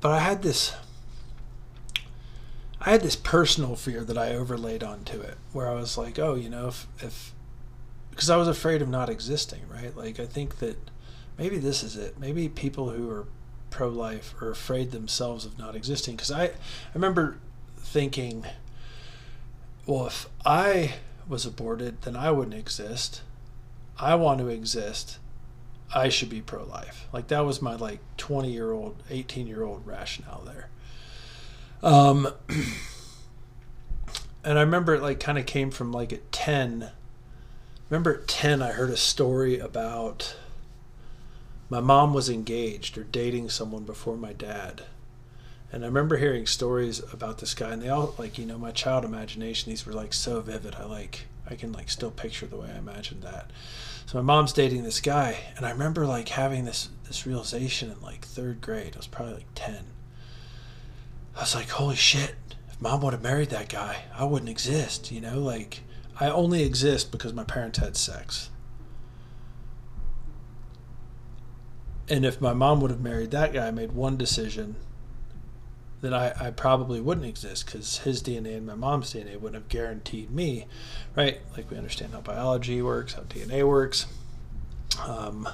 but 0.00 0.12
I 0.12 0.20
had 0.20 0.42
this. 0.42 0.74
I 2.80 2.90
had 2.90 3.00
this 3.00 3.16
personal 3.16 3.74
fear 3.74 4.04
that 4.04 4.16
I 4.16 4.36
overlaid 4.36 4.84
onto 4.84 5.20
it, 5.20 5.36
where 5.52 5.68
I 5.68 5.74
was 5.74 5.98
like, 5.98 6.16
oh, 6.20 6.36
you 6.36 6.48
know, 6.48 6.68
if, 6.68 6.86
if 7.00 7.34
because 8.10 8.30
I 8.30 8.36
was 8.36 8.46
afraid 8.46 8.82
of 8.82 8.88
not 8.88 9.10
existing, 9.10 9.62
right? 9.68 9.96
Like, 9.96 10.20
I 10.20 10.26
think 10.26 10.58
that 10.60 10.78
maybe 11.38 11.56
this 11.58 11.82
is 11.82 11.96
it. 11.96 12.18
Maybe 12.18 12.48
people 12.48 12.90
who 12.90 13.08
are 13.10 13.26
pro 13.70 13.88
life 13.88 14.34
are 14.40 14.50
afraid 14.50 14.90
themselves 14.90 15.44
of 15.44 15.58
not 15.58 15.76
existing. 15.76 16.16
Because 16.16 16.30
I, 16.30 16.44
I 16.44 16.50
remember 16.94 17.38
thinking, 17.76 18.44
well, 19.86 20.06
if 20.06 20.28
I 20.44 20.94
was 21.28 21.46
aborted, 21.46 22.02
then 22.02 22.16
I 22.16 22.30
wouldn't 22.30 22.56
exist. 22.56 23.22
I 23.98 24.14
want 24.16 24.40
to 24.40 24.48
exist. 24.48 25.18
I 25.94 26.08
should 26.08 26.28
be 26.28 26.42
pro 26.42 26.64
life. 26.64 27.06
Like 27.12 27.28
that 27.28 27.46
was 27.46 27.62
my 27.62 27.74
like 27.74 28.00
20 28.16 28.50
year 28.50 28.72
old, 28.72 29.02
18 29.08 29.46
year 29.46 29.62
old 29.62 29.86
rationale 29.86 30.42
there. 30.44 30.68
Um, 31.82 32.28
and 34.44 34.58
I 34.58 34.62
remember 34.62 34.94
it 34.94 35.02
like 35.02 35.20
kind 35.20 35.38
of 35.38 35.46
came 35.46 35.70
from 35.70 35.92
like 35.92 36.12
at 36.12 36.30
10. 36.32 36.90
Remember 37.88 38.20
at 38.20 38.28
10, 38.28 38.60
I 38.60 38.72
heard 38.72 38.90
a 38.90 38.96
story 38.96 39.58
about 39.58 40.36
my 41.70 41.80
mom 41.80 42.14
was 42.14 42.30
engaged 42.30 42.96
or 42.96 43.04
dating 43.04 43.50
someone 43.50 43.84
before 43.84 44.16
my 44.16 44.32
dad. 44.32 44.82
And 45.70 45.84
I 45.84 45.86
remember 45.86 46.16
hearing 46.16 46.46
stories 46.46 47.02
about 47.12 47.38
this 47.38 47.52
guy, 47.52 47.72
and 47.72 47.82
they 47.82 47.90
all 47.90 48.14
like 48.18 48.38
you 48.38 48.46
know 48.46 48.58
my 48.58 48.70
child 48.70 49.04
imagination. 49.04 49.70
These 49.70 49.84
were 49.84 49.92
like 49.92 50.14
so 50.14 50.40
vivid. 50.40 50.76
I 50.76 50.84
like 50.84 51.26
I 51.48 51.56
can 51.56 51.72
like 51.72 51.90
still 51.90 52.10
picture 52.10 52.46
the 52.46 52.56
way 52.56 52.70
I 52.74 52.78
imagined 52.78 53.22
that. 53.22 53.50
So 54.06 54.16
my 54.16 54.22
mom's 54.22 54.54
dating 54.54 54.84
this 54.84 55.00
guy, 55.02 55.36
and 55.56 55.66
I 55.66 55.70
remember 55.70 56.06
like 56.06 56.30
having 56.30 56.64
this 56.64 56.88
this 57.04 57.26
realization 57.26 57.90
in 57.90 58.00
like 58.00 58.24
third 58.24 58.62
grade. 58.62 58.94
I 58.94 58.98
was 58.98 59.06
probably 59.06 59.34
like 59.34 59.54
ten. 59.54 59.84
I 61.36 61.40
was 61.40 61.54
like, 61.54 61.68
holy 61.68 61.96
shit! 61.96 62.34
If 62.70 62.80
mom 62.80 63.02
would 63.02 63.12
have 63.12 63.22
married 63.22 63.50
that 63.50 63.68
guy, 63.68 64.04
I 64.16 64.24
wouldn't 64.24 64.48
exist. 64.48 65.12
You 65.12 65.20
know, 65.20 65.38
like 65.38 65.82
I 66.18 66.30
only 66.30 66.62
exist 66.62 67.12
because 67.12 67.34
my 67.34 67.44
parents 67.44 67.78
had 67.78 67.94
sex. 67.96 68.48
And 72.10 72.24
if 72.24 72.40
my 72.40 72.52
mom 72.52 72.80
would 72.80 72.90
have 72.90 73.00
married 73.00 73.30
that 73.32 73.52
guy, 73.52 73.70
made 73.70 73.92
one 73.92 74.16
decision, 74.16 74.76
then 76.00 76.14
I, 76.14 76.32
I 76.46 76.50
probably 76.50 77.00
wouldn't 77.00 77.26
exist 77.26 77.66
because 77.66 77.98
his 77.98 78.22
DNA 78.22 78.56
and 78.56 78.66
my 78.66 78.74
mom's 78.74 79.12
DNA 79.12 79.38
wouldn't 79.38 79.62
have 79.62 79.68
guaranteed 79.68 80.30
me, 80.30 80.66
right? 81.16 81.40
Like 81.56 81.70
we 81.70 81.76
understand 81.76 82.12
how 82.12 82.20
biology 82.20 82.80
works, 82.80 83.14
how 83.14 83.22
DNA 83.22 83.66
works. 83.66 84.06
Um, 85.06 85.48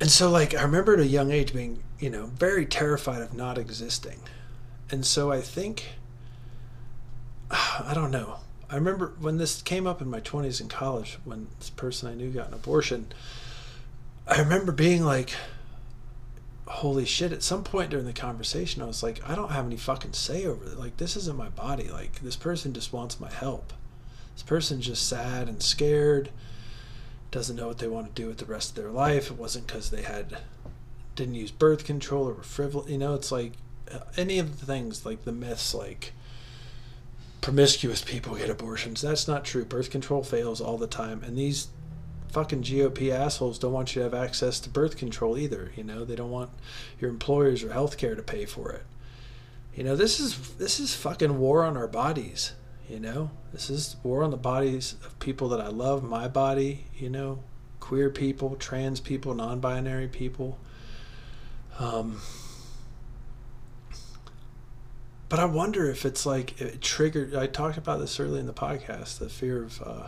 and 0.00 0.10
so, 0.10 0.30
like, 0.30 0.54
I 0.54 0.62
remember 0.62 0.94
at 0.94 1.00
a 1.00 1.06
young 1.06 1.30
age 1.30 1.52
being, 1.52 1.82
you 1.98 2.10
know, 2.10 2.26
very 2.26 2.66
terrified 2.66 3.22
of 3.22 3.34
not 3.34 3.58
existing. 3.58 4.20
And 4.90 5.06
so 5.06 5.30
I 5.30 5.40
think, 5.40 5.86
I 7.50 7.92
don't 7.94 8.10
know. 8.10 8.38
I 8.68 8.76
remember 8.76 9.14
when 9.20 9.38
this 9.38 9.62
came 9.62 9.86
up 9.86 10.02
in 10.02 10.10
my 10.10 10.20
20s 10.20 10.60
in 10.60 10.68
college, 10.68 11.18
when 11.24 11.46
this 11.58 11.70
person 11.70 12.08
I 12.08 12.14
knew 12.14 12.30
got 12.30 12.48
an 12.48 12.54
abortion, 12.54 13.12
I 14.26 14.38
remember 14.38 14.72
being 14.72 15.04
like, 15.04 15.34
holy 16.66 17.04
shit 17.04 17.32
at 17.32 17.42
some 17.42 17.62
point 17.62 17.90
during 17.90 18.06
the 18.06 18.12
conversation 18.12 18.82
i 18.82 18.86
was 18.86 19.02
like 19.02 19.20
i 19.28 19.34
don't 19.34 19.52
have 19.52 19.66
any 19.66 19.76
fucking 19.76 20.12
say 20.12 20.44
over 20.46 20.64
it. 20.64 20.78
Like 20.78 20.96
this 20.96 21.16
isn't 21.16 21.36
my 21.36 21.50
body. 21.50 21.88
Like 21.88 22.20
this 22.20 22.36
person 22.36 22.72
just 22.72 22.92
wants 22.92 23.20
my 23.20 23.30
help. 23.30 23.72
This 24.34 24.42
person's 24.42 24.86
just 24.86 25.08
sad 25.08 25.48
and 25.48 25.62
scared 25.62 26.30
doesn't 27.30 27.56
know 27.56 27.68
what 27.68 27.78
they 27.78 27.88
want 27.88 28.14
to 28.14 28.22
do 28.22 28.28
with 28.28 28.38
the 28.38 28.44
rest 28.44 28.70
of 28.70 28.82
their 28.82 28.92
life. 28.92 29.30
It 29.30 29.38
wasn't 29.38 29.66
because 29.66 29.90
they 29.90 30.02
had 30.02 30.38
didn't 31.14 31.34
use 31.34 31.50
birth 31.50 31.84
control 31.84 32.28
or 32.28 32.42
frivolous 32.42 32.90
you 32.90 32.98
know 32.98 33.14
it's 33.14 33.30
like 33.30 33.52
uh, 33.92 34.00
any 34.16 34.38
of 34.40 34.58
the 34.58 34.66
things 34.66 35.06
like 35.06 35.24
the 35.24 35.32
myths 35.32 35.74
like 35.74 36.12
promiscuous 37.40 38.02
people 38.02 38.34
get 38.36 38.48
abortions. 38.48 39.02
That's 39.02 39.28
not 39.28 39.44
true. 39.44 39.66
Birth 39.66 39.90
control 39.90 40.22
fails 40.22 40.62
all 40.62 40.78
the 40.78 40.86
time. 40.86 41.22
And 41.22 41.36
these 41.36 41.68
fucking 42.34 42.64
GOP 42.64 43.12
assholes 43.12 43.60
don't 43.60 43.72
want 43.72 43.94
you 43.94 44.00
to 44.00 44.10
have 44.10 44.14
access 44.14 44.58
to 44.58 44.68
birth 44.68 44.96
control 44.96 45.38
either. 45.38 45.70
You 45.76 45.84
know, 45.84 46.04
they 46.04 46.16
don't 46.16 46.32
want 46.32 46.50
your 46.98 47.08
employers 47.08 47.62
or 47.62 47.68
healthcare 47.68 48.16
to 48.16 48.22
pay 48.22 48.44
for 48.44 48.72
it. 48.72 48.82
You 49.74 49.84
know, 49.84 49.94
this 49.94 50.18
is 50.18 50.56
this 50.56 50.80
is 50.80 50.94
fucking 50.94 51.38
war 51.38 51.64
on 51.64 51.76
our 51.76 51.86
bodies. 51.86 52.52
You 52.88 52.98
know, 52.98 53.30
this 53.52 53.70
is 53.70 53.96
war 54.02 54.24
on 54.24 54.32
the 54.32 54.36
bodies 54.36 54.96
of 55.04 55.18
people 55.20 55.48
that 55.50 55.60
I 55.60 55.68
love, 55.68 56.02
my 56.02 56.26
body. 56.26 56.86
You 56.98 57.08
know, 57.08 57.38
queer 57.78 58.10
people, 58.10 58.56
trans 58.56 58.98
people, 58.98 59.32
non-binary 59.34 60.08
people. 60.08 60.58
Um, 61.78 62.20
but 65.28 65.38
I 65.38 65.44
wonder 65.44 65.88
if 65.88 66.04
it's 66.04 66.26
like 66.26 66.60
it 66.60 66.82
triggered. 66.82 67.36
I 67.36 67.46
talked 67.46 67.78
about 67.78 68.00
this 68.00 68.18
early 68.18 68.40
in 68.40 68.46
the 68.46 68.52
podcast, 68.52 69.20
the 69.20 69.28
fear 69.28 69.62
of. 69.62 69.80
Uh, 69.80 70.06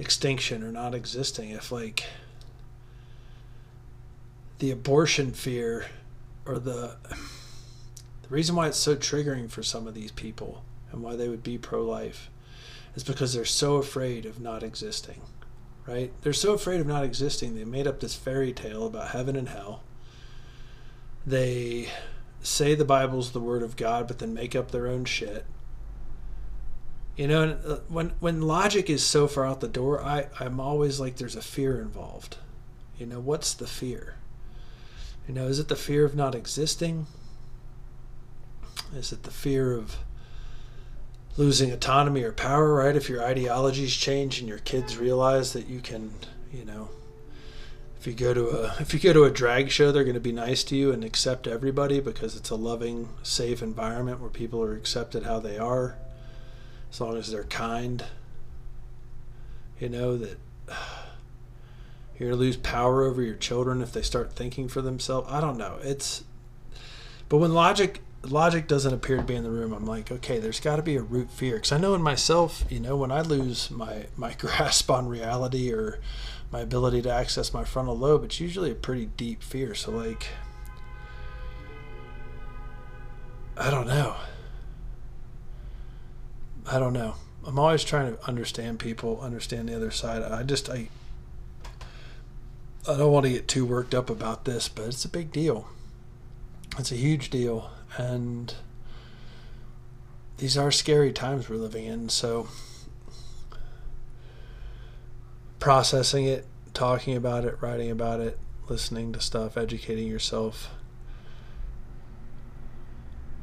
extinction 0.00 0.62
or 0.62 0.72
not 0.72 0.94
existing 0.94 1.50
if 1.50 1.70
like 1.70 2.04
the 4.58 4.70
abortion 4.70 5.30
fear 5.32 5.86
or 6.46 6.58
the 6.58 6.96
the 8.22 8.28
reason 8.28 8.56
why 8.56 8.66
it's 8.66 8.78
so 8.78 8.96
triggering 8.96 9.50
for 9.50 9.62
some 9.62 9.86
of 9.86 9.94
these 9.94 10.10
people 10.10 10.64
and 10.90 11.02
why 11.02 11.16
they 11.16 11.28
would 11.28 11.42
be 11.42 11.58
pro-life 11.58 12.30
is 12.94 13.04
because 13.04 13.34
they're 13.34 13.44
so 13.44 13.76
afraid 13.76 14.24
of 14.24 14.40
not 14.40 14.62
existing 14.62 15.20
right? 15.86 16.12
They're 16.22 16.32
so 16.32 16.52
afraid 16.52 16.80
of 16.80 16.86
not 16.86 17.04
existing 17.04 17.54
they 17.54 17.64
made 17.64 17.86
up 17.86 18.00
this 18.00 18.14
fairy 18.14 18.52
tale 18.52 18.86
about 18.86 19.08
heaven 19.08 19.34
and 19.34 19.48
hell. 19.48 19.82
They 21.26 21.88
say 22.42 22.74
the 22.74 22.84
bible's 22.84 23.32
the 23.32 23.40
word 23.40 23.62
of 23.62 23.76
god 23.76 24.08
but 24.08 24.18
then 24.18 24.32
make 24.32 24.56
up 24.56 24.70
their 24.70 24.86
own 24.86 25.04
shit 25.04 25.44
you 27.20 27.28
know, 27.28 27.58
uh, 27.66 27.76
when 27.88 28.12
when 28.20 28.40
logic 28.40 28.88
is 28.88 29.04
so 29.04 29.28
far 29.28 29.44
out 29.44 29.60
the 29.60 29.68
door, 29.68 30.02
I 30.02 30.28
I'm 30.40 30.58
always 30.58 30.98
like 30.98 31.16
there's 31.16 31.36
a 31.36 31.42
fear 31.42 31.78
involved. 31.78 32.38
You 32.96 33.04
know, 33.04 33.20
what's 33.20 33.52
the 33.52 33.66
fear? 33.66 34.14
You 35.28 35.34
know, 35.34 35.46
is 35.46 35.58
it 35.58 35.68
the 35.68 35.76
fear 35.76 36.06
of 36.06 36.14
not 36.14 36.34
existing? 36.34 37.06
Is 38.94 39.12
it 39.12 39.24
the 39.24 39.30
fear 39.30 39.74
of 39.74 39.98
losing 41.36 41.70
autonomy 41.70 42.22
or 42.22 42.32
power, 42.32 42.72
right? 42.72 42.96
If 42.96 43.10
your 43.10 43.22
ideologies 43.22 43.94
change 43.94 44.40
and 44.40 44.48
your 44.48 44.58
kids 44.58 44.96
realize 44.96 45.52
that 45.52 45.68
you 45.68 45.80
can, 45.80 46.14
you 46.50 46.64
know, 46.64 46.88
if 47.98 48.06
you 48.06 48.14
go 48.14 48.32
to 48.32 48.48
a 48.48 48.76
if 48.80 48.94
you 48.94 48.98
go 48.98 49.12
to 49.12 49.24
a 49.24 49.30
drag 49.30 49.70
show, 49.70 49.92
they're 49.92 50.04
going 50.04 50.14
to 50.14 50.20
be 50.20 50.32
nice 50.32 50.64
to 50.64 50.74
you 50.74 50.90
and 50.90 51.04
accept 51.04 51.46
everybody 51.46 52.00
because 52.00 52.34
it's 52.34 52.48
a 52.48 52.56
loving, 52.56 53.10
safe 53.22 53.60
environment 53.60 54.20
where 54.20 54.30
people 54.30 54.62
are 54.62 54.74
accepted 54.74 55.24
how 55.24 55.38
they 55.38 55.58
are 55.58 55.98
as 56.90 57.00
long 57.00 57.16
as 57.16 57.30
they're 57.30 57.44
kind. 57.44 58.04
You 59.78 59.88
know 59.88 60.16
that 60.16 60.38
you're 62.18 62.28
going 62.28 62.32
to 62.32 62.36
lose 62.36 62.56
power 62.56 63.04
over 63.04 63.22
your 63.22 63.36
children 63.36 63.80
if 63.80 63.92
they 63.92 64.02
start 64.02 64.32
thinking 64.32 64.68
for 64.68 64.82
themselves. 64.82 65.28
I 65.30 65.40
don't 65.40 65.56
know. 65.56 65.78
It's 65.82 66.24
but 67.28 67.38
when 67.38 67.54
logic 67.54 68.00
logic 68.22 68.66
doesn't 68.66 68.92
appear 68.92 69.16
to 69.16 69.22
be 69.22 69.34
in 69.34 69.44
the 69.44 69.50
room, 69.50 69.72
I'm 69.72 69.86
like, 69.86 70.10
okay, 70.10 70.38
there's 70.38 70.60
got 70.60 70.76
to 70.76 70.82
be 70.82 70.96
a 70.96 71.02
root 71.02 71.30
fear 71.30 71.54
because 71.54 71.72
I 71.72 71.78
know 71.78 71.94
in 71.94 72.02
myself, 72.02 72.64
you 72.68 72.80
know, 72.80 72.96
when 72.96 73.10
I 73.10 73.22
lose 73.22 73.70
my 73.70 74.06
my 74.16 74.34
grasp 74.38 74.90
on 74.90 75.08
reality 75.08 75.72
or 75.72 76.00
my 76.50 76.60
ability 76.60 77.02
to 77.02 77.10
access 77.12 77.54
my 77.54 77.64
frontal 77.64 77.96
lobe, 77.96 78.24
it's 78.24 78.40
usually 78.40 78.72
a 78.72 78.74
pretty 78.74 79.06
deep 79.06 79.42
fear. 79.42 79.74
So 79.74 79.92
like 79.92 80.26
I 83.56 83.70
don't 83.70 83.86
know. 83.86 84.16
I 86.66 86.78
don't 86.78 86.92
know. 86.92 87.14
I'm 87.44 87.58
always 87.58 87.84
trying 87.84 88.16
to 88.16 88.26
understand 88.26 88.78
people, 88.78 89.20
understand 89.20 89.68
the 89.68 89.76
other 89.76 89.90
side. 89.90 90.22
I 90.22 90.42
just 90.42 90.68
I 90.68 90.88
I 92.88 92.96
don't 92.96 93.12
want 93.12 93.26
to 93.26 93.32
get 93.32 93.48
too 93.48 93.66
worked 93.66 93.94
up 93.94 94.08
about 94.08 94.44
this, 94.44 94.68
but 94.68 94.86
it's 94.86 95.04
a 95.04 95.08
big 95.08 95.32
deal. 95.32 95.68
It's 96.78 96.92
a 96.92 96.96
huge 96.96 97.30
deal 97.30 97.70
and 97.98 98.54
these 100.40 100.56
are 100.56 100.70
scary 100.70 101.12
times 101.12 101.50
we're 101.50 101.56
living 101.56 101.84
in, 101.84 102.08
so 102.08 102.48
processing 105.58 106.24
it, 106.24 106.46
talking 106.72 107.14
about 107.14 107.44
it, 107.44 107.58
writing 107.60 107.90
about 107.90 108.20
it, 108.20 108.38
listening 108.66 109.12
to 109.12 109.20
stuff, 109.20 109.58
educating 109.58 110.08
yourself 110.08 110.70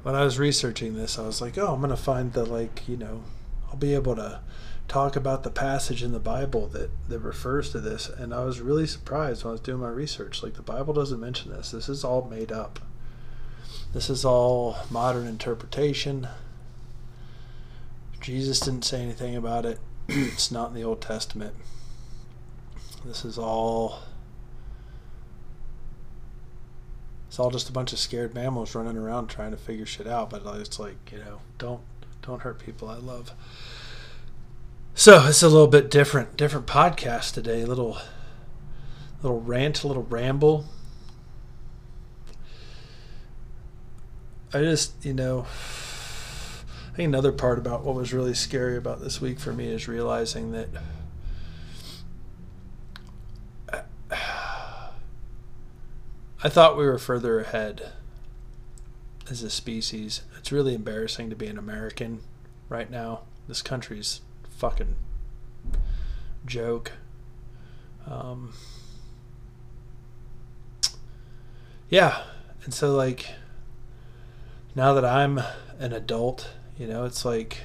when 0.07 0.15
I 0.15 0.23
was 0.23 0.39
researching 0.39 0.95
this, 0.95 1.19
I 1.19 1.23
was 1.23 1.41
like, 1.41 1.57
oh, 1.57 1.73
I'm 1.73 1.81
going 1.81 1.89
to 1.89 1.97
find 1.97 2.31
the, 2.31 2.45
like, 2.45 2.87
you 2.87 2.95
know, 2.95 3.23
I'll 3.67 3.75
be 3.75 3.93
able 3.93 4.15
to 4.15 4.39
talk 4.87 5.17
about 5.17 5.43
the 5.43 5.49
passage 5.49 6.01
in 6.01 6.13
the 6.13 6.17
Bible 6.17 6.67
that, 6.67 6.91
that 7.09 7.19
refers 7.19 7.71
to 7.71 7.81
this. 7.81 8.07
And 8.07 8.33
I 8.33 8.45
was 8.45 8.61
really 8.61 8.87
surprised 8.87 9.43
when 9.43 9.49
I 9.49 9.51
was 9.51 9.59
doing 9.59 9.81
my 9.81 9.89
research. 9.89 10.41
Like, 10.41 10.53
the 10.53 10.61
Bible 10.61 10.93
doesn't 10.93 11.19
mention 11.19 11.51
this. 11.51 11.71
This 11.71 11.89
is 11.89 12.05
all 12.05 12.25
made 12.31 12.53
up. 12.53 12.79
This 13.91 14.09
is 14.09 14.23
all 14.23 14.77
modern 14.89 15.27
interpretation. 15.27 16.29
Jesus 18.21 18.61
didn't 18.61 18.85
say 18.85 19.01
anything 19.01 19.35
about 19.35 19.65
it. 19.65 19.77
it's 20.07 20.51
not 20.51 20.69
in 20.69 20.75
the 20.75 20.85
Old 20.85 21.01
Testament. 21.01 21.53
This 23.03 23.25
is 23.25 23.37
all 23.37 24.03
it's 27.27 27.39
all 27.39 27.51
just 27.51 27.69
a 27.69 27.71
bunch 27.71 27.93
of 27.93 27.99
scared 27.99 28.33
mammals 28.33 28.73
running 28.73 28.97
around 28.97 29.27
trying 29.27 29.51
to 29.51 29.57
figure 29.57 29.85
shit 29.85 30.07
out. 30.07 30.29
But 30.29 30.43
it's 30.55 30.79
like 30.79 31.11
you 31.11 31.19
know, 31.19 31.41
don't 31.57 31.81
don't 32.21 32.41
hurt 32.41 32.59
people 32.59 32.89
I 32.89 32.97
love. 32.97 33.31
So 34.93 35.27
it's 35.27 35.43
a 35.43 35.49
little 35.49 35.67
bit 35.67 35.91
different, 35.91 36.37
different 36.37 36.65
podcast 36.65 37.33
today. 37.33 37.61
A 37.61 37.67
little 37.67 37.97
little 39.21 39.41
rant, 39.41 39.83
a 39.83 39.87
little 39.87 40.03
ramble. 40.03 40.65
I 44.53 44.61
just 44.61 45.05
you 45.05 45.13
know. 45.13 45.45
I 46.93 46.97
think 46.97 47.09
another 47.09 47.31
part 47.31 47.59
about 47.59 47.83
what 47.83 47.93
was 47.93 48.11
really 48.11 48.33
scary 48.33 48.75
about 48.75 49.01
this 49.01 49.21
week 49.21 49.39
for 49.39 49.53
me 49.53 49.67
is 49.67 49.87
realizing 49.87 50.51
that 50.53 50.69
I 56.47 56.49
thought 56.49 56.77
we 56.77 56.86
were 56.86 56.97
further 56.97 57.41
ahead 57.41 57.91
as 59.29 59.43
a 59.43 59.49
species. 59.49 60.21
It's 60.38 60.49
really 60.49 60.75
embarrassing 60.75 61.29
to 61.29 61.36
be 61.36 61.47
an 61.47 61.57
American 61.57 62.21
right 62.69 62.89
now. 62.89 63.23
This 63.49 63.62
country's 63.62 64.21
fucking 64.57 64.95
joke. 66.45 66.93
Um, 68.10 68.53
yeah, 71.89 72.23
and 72.63 72.73
so 72.73 72.95
like 72.95 73.31
now 74.73 74.93
that 74.93 75.03
I'm 75.03 75.41
an 75.79 75.91
adult, 75.91 76.51
you 76.79 76.88
know, 76.88 77.03
it's 77.03 77.25
like 77.25 77.57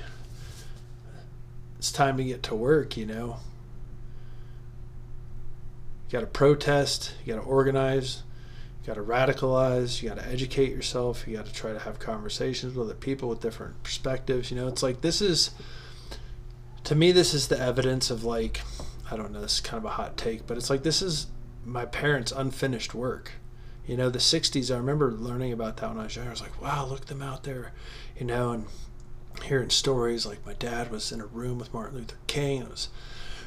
it's 1.79 1.93
time 1.93 2.17
to 2.17 2.25
get 2.25 2.43
to 2.43 2.57
work, 2.57 2.97
you 2.97 3.07
know. 3.07 3.37
You 6.09 6.19
got 6.19 6.21
to 6.23 6.27
protest, 6.27 7.15
you 7.25 7.33
got 7.33 7.43
to 7.43 7.47
organize, 7.47 8.25
you 8.83 8.87
got 8.87 8.95
to 8.95 9.03
radicalize 9.03 10.03
you 10.03 10.09
got 10.09 10.19
to 10.19 10.27
educate 10.29 10.71
yourself 10.71 11.27
you 11.27 11.37
got 11.37 11.47
to 11.47 11.53
try 11.53 11.73
to 11.73 11.79
have 11.79 11.99
conversations 11.99 12.75
with 12.75 12.87
other 12.87 12.99
people 12.99 13.29
with 13.29 13.41
different 13.41 13.81
perspectives 13.83 14.51
you 14.51 14.57
know 14.57 14.67
it's 14.67 14.83
like 14.83 15.01
this 15.01 15.23
is 15.23 15.51
to 16.85 16.95
me 16.95 17.13
this 17.13 17.33
is 17.33 17.49
the 17.49 17.59
evidence 17.59 18.11
of 18.11 18.25
like 18.25 18.61
i 19.11 19.17
don't 19.17 19.31
know 19.33 19.41
this 19.41 19.55
is 19.55 19.61
kind 19.61 19.79
of 19.79 19.85
a 19.85 19.95
hot 19.95 20.17
take 20.17 20.47
but 20.47 20.57
it's 20.57 20.69
like 20.69 20.83
this 20.83 21.01
is 21.01 21.29
my 21.65 21.85
parents 21.85 22.33
unfinished 22.33 22.93
work 22.95 23.33
You 23.87 23.97
know, 23.97 24.11
the 24.11 24.21
60s, 24.21 24.73
I 24.73 24.77
remember 24.79 25.11
learning 25.13 25.53
about 25.53 25.77
that 25.79 25.91
when 25.91 25.99
I 25.99 26.05
was 26.05 26.15
younger. 26.15 26.31
I 26.31 26.33
was 26.33 26.41
like, 26.41 26.63
wow, 26.63 26.87
look 26.87 27.07
them 27.07 27.21
out 27.23 27.43
there, 27.43 27.73
you 28.17 28.25
know, 28.25 28.53
and 28.53 28.67
hearing 29.45 29.71
stories 29.71 30.25
like 30.25 30.47
my 30.47 30.53
dad 30.55 30.91
was 30.91 31.11
in 31.11 31.21
a 31.21 31.27
room 31.27 31.59
with 31.59 31.75
Martin 31.75 31.99
Luther 31.99 32.17
King. 32.29 32.63
It 32.63 32.71
was 32.71 32.89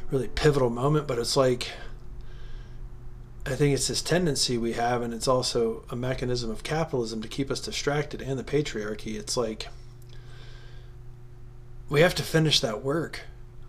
a 0.07 0.11
really 0.11 0.27
pivotal 0.27 0.69
moment, 0.69 1.07
but 1.07 1.17
it's 1.19 1.37
like, 1.37 1.71
I 3.47 3.53
think 3.53 3.75
it's 3.75 3.87
this 3.87 4.01
tendency 4.01 4.57
we 4.57 4.73
have, 4.73 5.03
and 5.03 5.13
it's 5.13 5.27
also 5.27 5.83
a 5.91 5.95
mechanism 5.95 6.49
of 6.49 6.63
capitalism 6.63 7.21
to 7.21 7.27
keep 7.27 7.51
us 7.51 7.59
distracted 7.59 8.21
and 8.21 8.39
the 8.39 8.43
patriarchy. 8.43 9.15
It's 9.19 9.37
like 9.37 9.67
we 11.87 12.01
have 12.01 12.15
to 12.15 12.23
finish 12.23 12.59
that 12.61 12.83
work. 12.83 13.21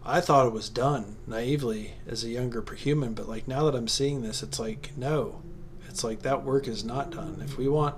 I 0.02 0.22
thought 0.22 0.46
it 0.46 0.52
was 0.52 0.70
done 0.70 1.16
naively 1.26 1.94
as 2.06 2.24
a 2.24 2.30
younger 2.30 2.64
human, 2.74 3.12
but 3.12 3.28
like 3.28 3.46
now 3.46 3.64
that 3.64 3.74
I'm 3.74 3.88
seeing 3.88 4.22
this, 4.22 4.42
it's 4.42 4.58
like 4.58 4.92
no, 4.96 5.42
it's 5.88 6.02
like 6.02 6.22
that 6.22 6.42
work 6.42 6.66
is 6.66 6.82
not 6.82 7.10
done. 7.10 7.42
If 7.44 7.58
we 7.58 7.68
want, 7.68 7.96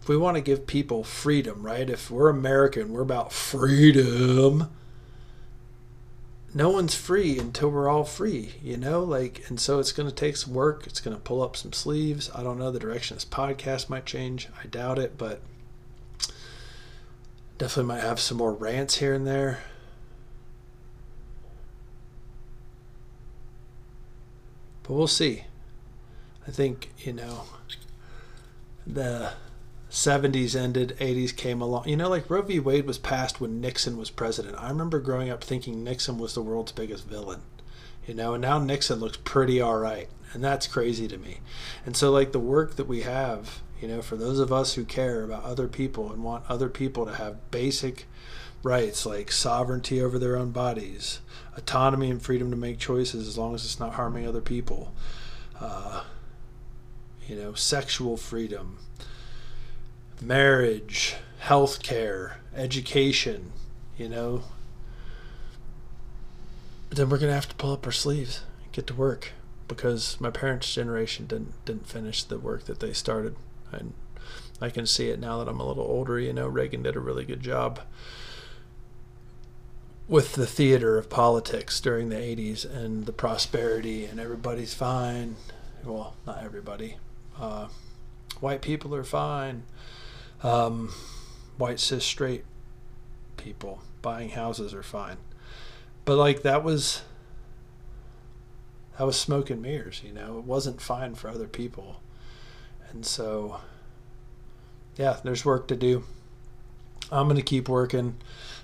if 0.00 0.08
we 0.08 0.16
want 0.16 0.36
to 0.36 0.42
give 0.42 0.64
people 0.64 1.02
freedom, 1.02 1.64
right? 1.64 1.90
If 1.90 2.08
we're 2.08 2.28
American, 2.28 2.92
we're 2.92 3.02
about 3.02 3.32
freedom 3.32 4.70
no 6.52 6.70
one's 6.70 6.94
free 6.94 7.38
until 7.38 7.70
we're 7.70 7.88
all 7.88 8.04
free, 8.04 8.54
you 8.62 8.76
know? 8.76 9.02
Like, 9.04 9.48
and 9.48 9.60
so 9.60 9.78
it's 9.78 9.92
going 9.92 10.08
to 10.08 10.14
take 10.14 10.36
some 10.36 10.52
work. 10.52 10.86
It's 10.86 11.00
going 11.00 11.16
to 11.16 11.22
pull 11.22 11.42
up 11.42 11.56
some 11.56 11.72
sleeves. 11.72 12.30
I 12.34 12.42
don't 12.42 12.58
know. 12.58 12.70
The 12.70 12.80
direction 12.80 13.16
this 13.16 13.24
podcast 13.24 13.88
might 13.88 14.06
change. 14.06 14.48
I 14.62 14.66
doubt 14.66 14.98
it, 14.98 15.16
but 15.16 15.40
definitely 17.58 17.94
might 17.94 18.02
have 18.02 18.18
some 18.18 18.38
more 18.38 18.52
rants 18.52 18.96
here 18.96 19.14
and 19.14 19.26
there. 19.26 19.60
But 24.82 24.94
we'll 24.94 25.06
see. 25.06 25.44
I 26.48 26.50
think, 26.50 26.90
you 26.98 27.12
know, 27.12 27.44
the 28.84 29.34
70s 29.90 30.54
ended, 30.54 30.96
80s 31.00 31.36
came 31.36 31.60
along. 31.60 31.88
You 31.88 31.96
know, 31.96 32.08
like 32.08 32.30
Roe 32.30 32.42
v. 32.42 32.60
Wade 32.60 32.86
was 32.86 32.98
passed 32.98 33.40
when 33.40 33.60
Nixon 33.60 33.96
was 33.96 34.08
president. 34.08 34.56
I 34.56 34.68
remember 34.68 35.00
growing 35.00 35.30
up 35.30 35.42
thinking 35.42 35.82
Nixon 35.82 36.16
was 36.16 36.34
the 36.34 36.42
world's 36.42 36.72
biggest 36.72 37.06
villain. 37.06 37.42
You 38.06 38.14
know, 38.14 38.34
and 38.34 38.42
now 38.42 38.58
Nixon 38.58 39.00
looks 39.00 39.18
pretty 39.18 39.60
all 39.60 39.78
right. 39.78 40.08
And 40.32 40.44
that's 40.44 40.68
crazy 40.68 41.08
to 41.08 41.18
me. 41.18 41.38
And 41.84 41.96
so, 41.96 42.12
like, 42.12 42.30
the 42.30 42.38
work 42.38 42.76
that 42.76 42.86
we 42.86 43.02
have, 43.02 43.60
you 43.80 43.88
know, 43.88 44.00
for 44.00 44.16
those 44.16 44.38
of 44.38 44.52
us 44.52 44.74
who 44.74 44.84
care 44.84 45.24
about 45.24 45.42
other 45.42 45.66
people 45.66 46.12
and 46.12 46.22
want 46.22 46.44
other 46.48 46.68
people 46.68 47.04
to 47.06 47.14
have 47.14 47.50
basic 47.50 48.06
rights 48.62 49.04
like 49.04 49.32
sovereignty 49.32 50.00
over 50.00 50.18
their 50.18 50.36
own 50.36 50.52
bodies, 50.52 51.20
autonomy 51.56 52.10
and 52.10 52.22
freedom 52.22 52.50
to 52.50 52.56
make 52.56 52.78
choices 52.78 53.26
as 53.26 53.36
long 53.36 53.54
as 53.54 53.64
it's 53.64 53.80
not 53.80 53.94
harming 53.94 54.26
other 54.26 54.40
people, 54.40 54.94
uh, 55.60 56.04
you 57.26 57.34
know, 57.34 57.54
sexual 57.54 58.16
freedom 58.16 58.78
marriage, 60.22 61.16
healthcare, 61.42 62.34
education, 62.54 63.52
you 63.96 64.08
know, 64.08 64.42
but 66.88 66.98
then 66.98 67.08
we're 67.08 67.18
gonna 67.18 67.32
have 67.32 67.48
to 67.48 67.54
pull 67.54 67.72
up 67.72 67.86
our 67.86 67.92
sleeves 67.92 68.42
and 68.62 68.72
get 68.72 68.86
to 68.88 68.94
work 68.94 69.32
because 69.68 70.20
my 70.20 70.30
parents' 70.30 70.74
generation 70.74 71.26
didn't 71.26 71.64
didn't 71.64 71.86
finish 71.86 72.24
the 72.24 72.38
work 72.38 72.64
that 72.64 72.80
they 72.80 72.92
started. 72.92 73.36
And 73.72 73.94
I 74.60 74.68
can 74.68 74.86
see 74.86 75.08
it 75.08 75.20
now 75.20 75.38
that 75.38 75.48
I'm 75.48 75.60
a 75.60 75.66
little 75.66 75.84
older. 75.84 76.18
You 76.18 76.32
know, 76.32 76.48
Reagan 76.48 76.82
did 76.82 76.96
a 76.96 77.00
really 77.00 77.24
good 77.24 77.40
job 77.40 77.80
with 80.08 80.32
the 80.32 80.46
theater 80.46 80.98
of 80.98 81.08
politics 81.08 81.80
during 81.80 82.08
the 82.08 82.16
80s 82.16 82.64
and 82.64 83.06
the 83.06 83.12
prosperity 83.12 84.04
and 84.04 84.18
everybody's 84.18 84.74
fine. 84.74 85.36
Well, 85.84 86.16
not 86.26 86.42
everybody. 86.42 86.96
Uh, 87.38 87.68
white 88.40 88.60
people 88.60 88.92
are 88.94 89.04
fine 89.04 89.62
um, 90.42 90.92
white 91.58 91.80
cis 91.80 92.04
straight 92.04 92.44
people 93.36 93.82
buying 94.02 94.30
houses 94.30 94.72
are 94.72 94.82
fine, 94.82 95.16
but 96.04 96.16
like 96.16 96.42
that 96.42 96.62
was 96.64 97.02
that 98.98 99.04
was 99.04 99.18
smoke 99.18 99.50
and 99.50 99.62
mirrors. 99.62 100.02
You 100.04 100.12
know, 100.12 100.38
it 100.38 100.44
wasn't 100.44 100.80
fine 100.80 101.14
for 101.14 101.28
other 101.28 101.48
people, 101.48 102.00
and 102.90 103.04
so 103.04 103.60
yeah, 104.96 105.18
there's 105.22 105.44
work 105.44 105.68
to 105.68 105.76
do. 105.76 106.04
I'm 107.10 107.28
gonna 107.28 107.42
keep 107.42 107.68
working. 107.68 108.16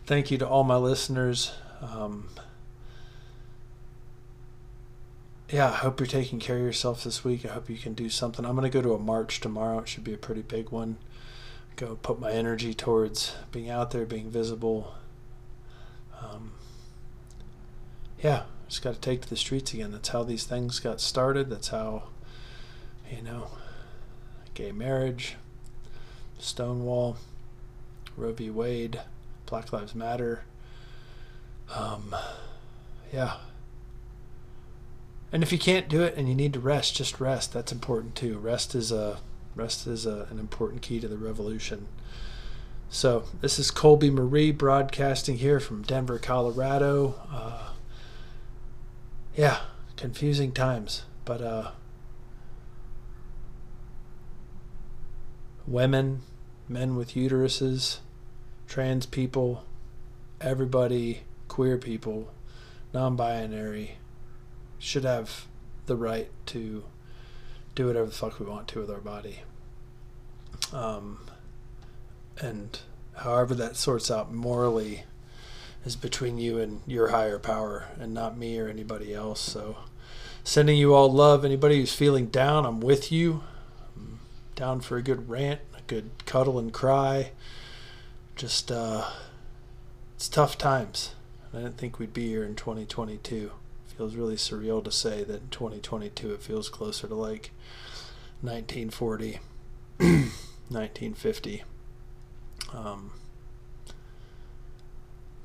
Thank 0.07 0.31
you 0.31 0.39
to 0.39 0.49
all 0.49 0.65
my 0.65 0.77
listeners. 0.77 1.53
Um, 1.83 2.29
yeah, 5.51 5.69
I 5.69 5.77
hope 5.77 6.01
you're 6.01 6.07
taking 6.07 6.41
care 6.41 6.57
of 6.57 6.63
yourself 6.63 7.05
this 7.05 7.25
week. 7.25 7.45
I 7.45 7.49
hope 7.49 7.71
you 7.71 7.77
can 7.77 7.95
do 7.95 8.09
something. 8.09 8.45
I'm 8.45 8.57
going 8.57 8.71
to 8.71 8.75
go 8.75 8.83
to 8.83 8.95
a 8.95 8.99
march 8.99 9.41
tomorrow. 9.41 9.79
It 9.81 9.89
should 9.89 10.03
be 10.05 10.15
a 10.15 10.19
pretty 10.19 10.43
big 10.43 10.71
one 10.71 10.97
go 11.77 11.99
put 12.03 12.19
my 12.19 12.33
energy 12.33 12.75
towards 12.75 13.37
being 13.53 13.71
out 13.71 13.91
there, 13.91 14.07
being 14.07 14.31
visible. 14.31 14.95
Um, 16.21 16.53
yeah, 18.23 18.45
just 18.69 18.83
got 18.83 18.95
to 18.95 19.01
take 19.01 19.21
to 19.23 19.29
the 19.29 19.37
streets 19.37 19.73
again. 19.75 19.93
That's 19.93 20.09
how 20.09 20.23
these 20.23 20.45
things 20.45 20.81
got 20.81 21.01
started. 21.01 21.51
That's 21.51 21.69
how, 21.69 22.05
you 23.15 23.23
know, 23.23 23.49
gay 24.55 24.73
marriage, 24.73 25.37
Stonewall, 26.39 27.19
Roe 28.17 28.33
v. 28.33 28.51
Wade, 28.51 29.01
Black 29.45 29.73
Lives 29.73 29.95
Matter. 29.95 30.43
Um, 31.75 32.15
yeah. 33.13 33.37
And 35.31 35.43
if 35.43 35.53
you 35.53 35.59
can't 35.59 35.89
do 35.89 36.03
it 36.03 36.17
and 36.17 36.29
you 36.29 36.35
need 36.35 36.55
to 36.55 36.61
rest, 36.61 36.97
just 36.97 37.21
rest. 37.21 37.53
That's 37.53 37.73
important 37.73 38.15
too. 38.15 38.39
Rest 38.39 38.75
is 38.75 38.91
a 38.91 39.19
Rest 39.57 39.87
is 39.87 40.05
a, 40.05 40.29
an 40.31 40.39
important 40.39 40.83
key 40.83 41.01
to 41.01 41.09
the 41.09 41.17
revolution. 41.17 41.89
So, 42.91 43.25
this 43.41 43.59
is 43.59 43.71
Colby 43.71 44.11
Marie 44.11 44.53
broadcasting 44.53 45.39
here 45.39 45.59
from 45.59 45.83
Denver, 45.83 46.19
Colorado. 46.19 47.15
Uh, 47.33 47.71
yeah, 49.35 49.61
confusing 49.97 50.53
times, 50.53 51.05
but 51.25 51.41
uh, 51.41 51.71
women, 55.67 56.21
men 56.69 56.95
with 56.95 57.15
uteruses, 57.15 57.99
trans 58.69 59.07
people, 59.07 59.65
everybody, 60.41 61.23
queer 61.49 61.79
people, 61.79 62.31
non 62.93 63.17
binary, 63.17 63.97
should 64.79 65.05
have 65.05 65.47
the 65.87 65.97
right 65.97 66.31
to 66.47 66.85
do 67.77 67.87
whatever 67.87 68.07
the 68.07 68.13
fuck 68.13 68.41
we 68.41 68.47
want 68.47 68.67
to 68.67 68.81
with 68.81 68.91
our 68.91 69.01
body. 69.01 69.41
Um, 70.73 71.21
and 72.41 72.81
however 73.19 73.55
that 73.55 73.77
sorts 73.77 74.11
out 74.11 74.33
morally 74.33 75.05
is 75.85 75.95
between 75.95 76.39
you 76.39 76.59
and 76.59 76.81
your 76.87 77.09
higher 77.09 77.39
power 77.39 77.87
and 78.01 78.13
not 78.13 78.37
me 78.37 78.59
or 78.59 78.67
anybody 78.67 79.15
else. 79.15 79.41
So, 79.41 79.77
sending 80.43 80.79
you 80.79 80.95
all 80.95 81.13
love. 81.13 81.45
Anybody 81.45 81.79
who's 81.79 81.95
feeling 81.95 82.27
down, 82.27 82.65
I'm 82.65 82.81
with 82.81 83.13
you. 83.13 83.45
I'm 83.95 84.21
down 84.57 84.81
for 84.81 84.97
a 84.97 85.03
good 85.03 85.29
rant, 85.29 85.61
a 85.77 85.83
good 85.83 86.11
cuddle 86.25 86.59
and 86.59 86.73
cry. 86.73 87.33
Just, 88.37 88.73
uh, 88.73 89.05
it's 90.17 90.31
tough 90.31 90.57
times. 90.57 91.15
I 91.53 91.59
didn't 91.59 91.77
think 91.77 91.99
we'd 91.99 92.15
be 92.15 92.29
here 92.29 92.43
in 92.43 92.55
2022 92.55 93.53
feels 93.97 94.15
really 94.15 94.37
surreal 94.37 94.85
to 94.85 94.93
say 94.93 95.25
that 95.25 95.43
in 95.43 95.49
2022 95.49 96.33
it 96.33 96.43
feels 96.43 96.69
closer 96.69 97.07
to 97.09 97.15
like 97.15 97.51
1940, 98.43 99.41
1950. 99.99 101.65
Um, 102.75 103.13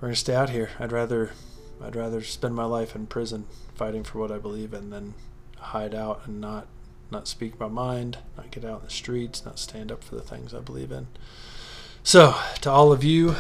we're 0.01 0.07
gonna 0.07 0.15
stay 0.15 0.33
out 0.33 0.49
here. 0.49 0.71
I'd 0.79 0.91
rather, 0.91 1.33
I'd 1.79 1.95
rather 1.95 2.23
spend 2.23 2.55
my 2.55 2.65
life 2.65 2.95
in 2.95 3.05
prison 3.05 3.45
fighting 3.75 4.03
for 4.03 4.17
what 4.17 4.31
I 4.31 4.39
believe 4.39 4.73
in 4.73 4.89
than 4.89 5.13
hide 5.57 5.93
out 5.93 6.23
and 6.25 6.41
not, 6.41 6.65
not 7.11 7.27
speak 7.27 7.59
my 7.59 7.67
mind, 7.67 8.17
not 8.35 8.49
get 8.49 8.65
out 8.65 8.79
in 8.79 8.85
the 8.85 8.91
streets, 8.91 9.45
not 9.45 9.59
stand 9.59 9.91
up 9.91 10.03
for 10.03 10.15
the 10.15 10.23
things 10.23 10.55
I 10.55 10.61
believe 10.61 10.91
in. 10.91 11.07
So, 12.03 12.35
to 12.61 12.71
all 12.71 12.91
of 12.91 13.03
you 13.03 13.35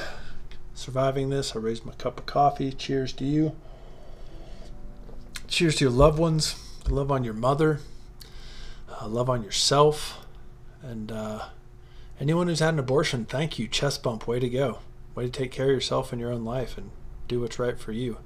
surviving 0.75 1.31
this, 1.31 1.55
I 1.55 1.59
raise 1.59 1.83
my 1.83 1.93
cup 1.93 2.19
of 2.19 2.27
coffee. 2.27 2.71
Cheers 2.71 3.13
to 3.13 3.25
you. 3.25 3.55
Cheers 5.51 5.75
to 5.75 5.83
your 5.83 5.91
loved 5.91 6.17
ones. 6.17 6.55
Love 6.87 7.11
on 7.11 7.25
your 7.25 7.33
mother. 7.33 7.81
Uh, 8.89 9.05
love 9.05 9.29
on 9.29 9.43
yourself. 9.43 10.25
And 10.81 11.11
uh, 11.11 11.47
anyone 12.21 12.47
who's 12.47 12.61
had 12.61 12.73
an 12.73 12.79
abortion, 12.79 13.25
thank 13.25 13.59
you. 13.59 13.67
Chest 13.67 14.01
bump. 14.01 14.29
Way 14.29 14.39
to 14.39 14.47
go. 14.47 14.79
Way 15.13 15.25
to 15.25 15.29
take 15.29 15.51
care 15.51 15.65
of 15.65 15.71
yourself 15.71 16.13
in 16.13 16.19
your 16.19 16.31
own 16.31 16.45
life 16.45 16.77
and 16.77 16.89
do 17.27 17.41
what's 17.41 17.59
right 17.59 17.77
for 17.77 17.91
you. 17.91 18.19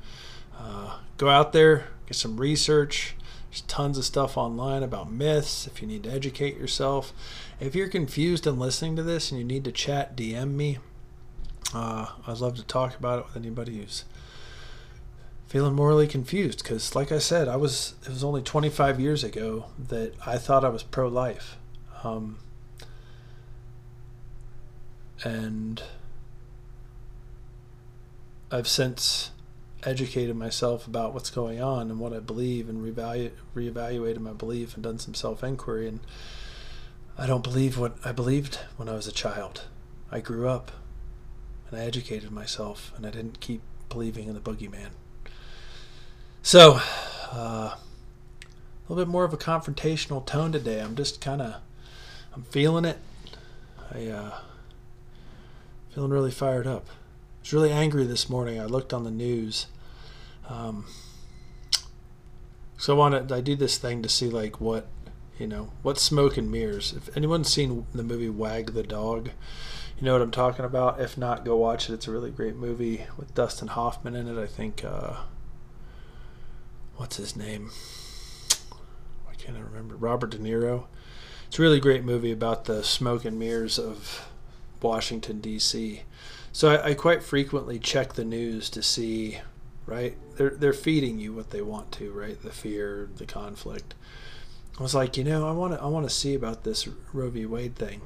Uh, 0.55 0.99
go 1.17 1.27
out 1.27 1.51
there, 1.51 1.87
get 2.05 2.15
some 2.15 2.37
research. 2.37 3.15
There's 3.49 3.61
tons 3.61 3.97
of 3.97 4.05
stuff 4.05 4.37
online 4.37 4.83
about 4.83 5.11
myths 5.11 5.65
if 5.65 5.81
you 5.81 5.87
need 5.87 6.03
to 6.03 6.11
educate 6.11 6.59
yourself. 6.59 7.11
If 7.59 7.73
you're 7.73 7.89
confused 7.89 8.45
and 8.45 8.59
listening 8.59 8.95
to 8.97 9.03
this 9.03 9.31
and 9.31 9.39
you 9.39 9.45
need 9.45 9.63
to 9.63 9.71
chat, 9.71 10.15
DM 10.15 10.51
me. 10.51 10.77
Uh, 11.73 12.05
I'd 12.27 12.37
love 12.37 12.55
to 12.57 12.63
talk 12.63 12.95
about 12.95 13.17
it 13.17 13.25
with 13.25 13.35
anybody 13.35 13.77
who's 13.77 14.05
feeling 15.55 15.73
morally 15.73 16.05
confused 16.05 16.61
because 16.61 16.95
like 16.95 17.13
i 17.13 17.17
said 17.17 17.47
i 17.47 17.55
was 17.55 17.95
it 18.03 18.09
was 18.09 18.25
only 18.25 18.41
25 18.41 18.99
years 18.99 19.23
ago 19.23 19.67
that 19.79 20.13
i 20.25 20.37
thought 20.37 20.65
i 20.65 20.69
was 20.69 20.83
pro-life 20.83 21.55
Um, 22.03 22.37
and 25.23 25.81
I've 28.51 28.67
since 28.67 29.31
educated 29.83 30.35
myself 30.35 30.87
about 30.87 31.13
what's 31.13 31.29
going 31.29 31.61
on 31.61 31.89
and 31.89 31.99
what 31.99 32.13
I 32.13 32.19
believe 32.19 32.69
and 32.69 32.83
reevalu- 32.83 33.31
reevaluated 33.55 34.19
my 34.19 34.33
belief 34.33 34.75
and 34.75 34.83
done 34.83 34.99
some 34.99 35.13
self 35.13 35.43
inquiry. 35.43 35.87
And 35.87 35.99
I 37.17 37.25
don't 37.25 37.43
believe 37.43 37.77
what 37.77 37.97
I 38.05 38.11
believed 38.11 38.59
when 38.77 38.87
I 38.87 38.93
was 38.93 39.07
a 39.07 39.11
child. 39.11 39.63
I 40.11 40.19
grew 40.19 40.47
up 40.47 40.71
and 41.69 41.79
I 41.79 41.83
educated 41.83 42.31
myself 42.31 42.91
and 42.95 43.05
I 43.05 43.09
didn't 43.09 43.39
keep 43.39 43.61
believing 43.89 44.27
in 44.27 44.35
the 44.35 44.39
boogeyman. 44.39 44.89
So, 46.45 46.79
uh, 47.33 47.73
a 47.73 47.77
little 48.87 49.03
bit 49.03 49.11
more 49.11 49.23
of 49.23 49.33
a 49.33 49.37
confrontational 49.37 50.23
tone 50.23 50.51
today. 50.51 50.79
I'm 50.79 50.95
just 50.95 51.19
kind 51.19 51.41
of, 51.41 51.55
I'm 52.35 52.43
feeling 52.43 52.85
it. 52.85 52.99
I, 53.91 54.05
uh, 54.05 54.37
feeling 55.89 56.11
really 56.11 56.29
fired 56.29 56.67
up. 56.67 56.85
I 56.87 57.41
was 57.41 57.51
really 57.51 57.71
angry 57.71 58.05
this 58.05 58.29
morning. 58.29 58.61
I 58.61 58.65
looked 58.65 58.93
on 58.93 59.03
the 59.03 59.09
news 59.09 59.65
um, 60.47 60.85
so 62.77 62.93
I 62.93 62.97
wanted 62.97 63.31
I 63.31 63.41
do 63.41 63.55
this 63.55 63.79
thing 63.79 64.03
to 64.03 64.09
see 64.09 64.29
like 64.29 64.61
what 64.61 64.87
you 65.39 65.47
know 65.47 65.71
what 65.81 65.97
smoke 65.97 66.37
and 66.37 66.51
mirrors. 66.51 66.93
If 66.93 67.15
anyone's 67.17 67.51
seen 67.51 67.87
the 67.93 68.03
movie 68.03 68.29
Wag 68.29 68.73
the 68.73 68.83
Dog, 68.83 69.31
you 69.97 70.05
know 70.05 70.13
what 70.13 70.21
I'm 70.21 70.31
talking 70.31 70.65
about. 70.65 71.01
If 71.01 71.17
not, 71.17 71.45
go 71.45 71.57
watch 71.57 71.89
it. 71.89 71.93
It's 71.93 72.07
a 72.07 72.11
really 72.11 72.31
great 72.31 72.55
movie 72.55 73.05
with 73.17 73.33
Dustin 73.33 73.69
Hoffman 73.69 74.15
in 74.15 74.27
it. 74.27 74.39
I 74.39 74.45
think 74.45 74.83
uh, 74.85 75.15
what's 76.97 77.17
his 77.17 77.35
name? 77.35 77.71
Why 79.25 79.33
can't 79.37 79.57
I 79.57 79.61
remember? 79.61 79.95
Robert 79.95 80.31
De 80.31 80.37
Niro. 80.37 80.85
It's 81.47 81.59
a 81.59 81.61
really 81.61 81.79
great 81.79 82.03
movie 82.03 82.31
about 82.31 82.65
the 82.65 82.83
smoke 82.83 83.25
and 83.25 83.39
mirrors 83.39 83.77
of 83.77 84.27
Washington 84.81 85.39
D.C. 85.39 86.01
So 86.51 86.69
I, 86.69 86.89
I 86.89 86.93
quite 86.93 87.23
frequently 87.23 87.79
check 87.79 88.13
the 88.13 88.25
news 88.25 88.69
to 88.71 88.81
see 88.81 89.39
right? 89.85 90.17
They're 90.37 90.51
they're 90.51 90.73
feeding 90.73 91.19
you 91.19 91.33
what 91.33 91.51
they 91.51 91.61
want 91.61 91.91
to, 91.93 92.11
right? 92.11 92.41
The 92.41 92.51
fear, 92.51 93.09
the 93.17 93.25
conflict. 93.25 93.93
I 94.79 94.83
was 94.83 94.95
like, 94.95 95.15
you 95.15 95.23
know, 95.23 95.47
I 95.47 95.51
want 95.51 95.73
to 95.73 95.81
I 95.81 95.87
want 95.87 96.07
to 96.07 96.13
see 96.13 96.33
about 96.33 96.63
this 96.63 96.87
Roe 97.13 97.29
v. 97.29 97.45
Wade 97.45 97.75
thing. 97.75 98.01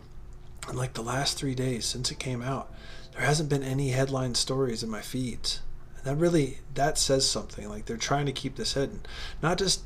And 0.67 0.77
like 0.77 0.93
the 0.93 1.01
last 1.01 1.37
three 1.37 1.55
days 1.55 1.85
since 1.85 2.11
it 2.11 2.19
came 2.19 2.41
out, 2.41 2.71
there 3.13 3.25
hasn't 3.25 3.49
been 3.49 3.63
any 3.63 3.89
headline 3.89 4.35
stories 4.35 4.83
in 4.83 4.89
my 4.89 5.01
feeds. 5.01 5.61
And 5.99 6.05
that 6.05 6.21
really 6.21 6.59
that 6.73 6.97
says 6.97 7.29
something. 7.29 7.69
Like 7.69 7.85
they're 7.85 7.97
trying 7.97 8.25
to 8.25 8.31
keep 8.31 8.55
this 8.55 8.73
hidden, 8.73 9.01
not 9.41 9.57
just 9.57 9.83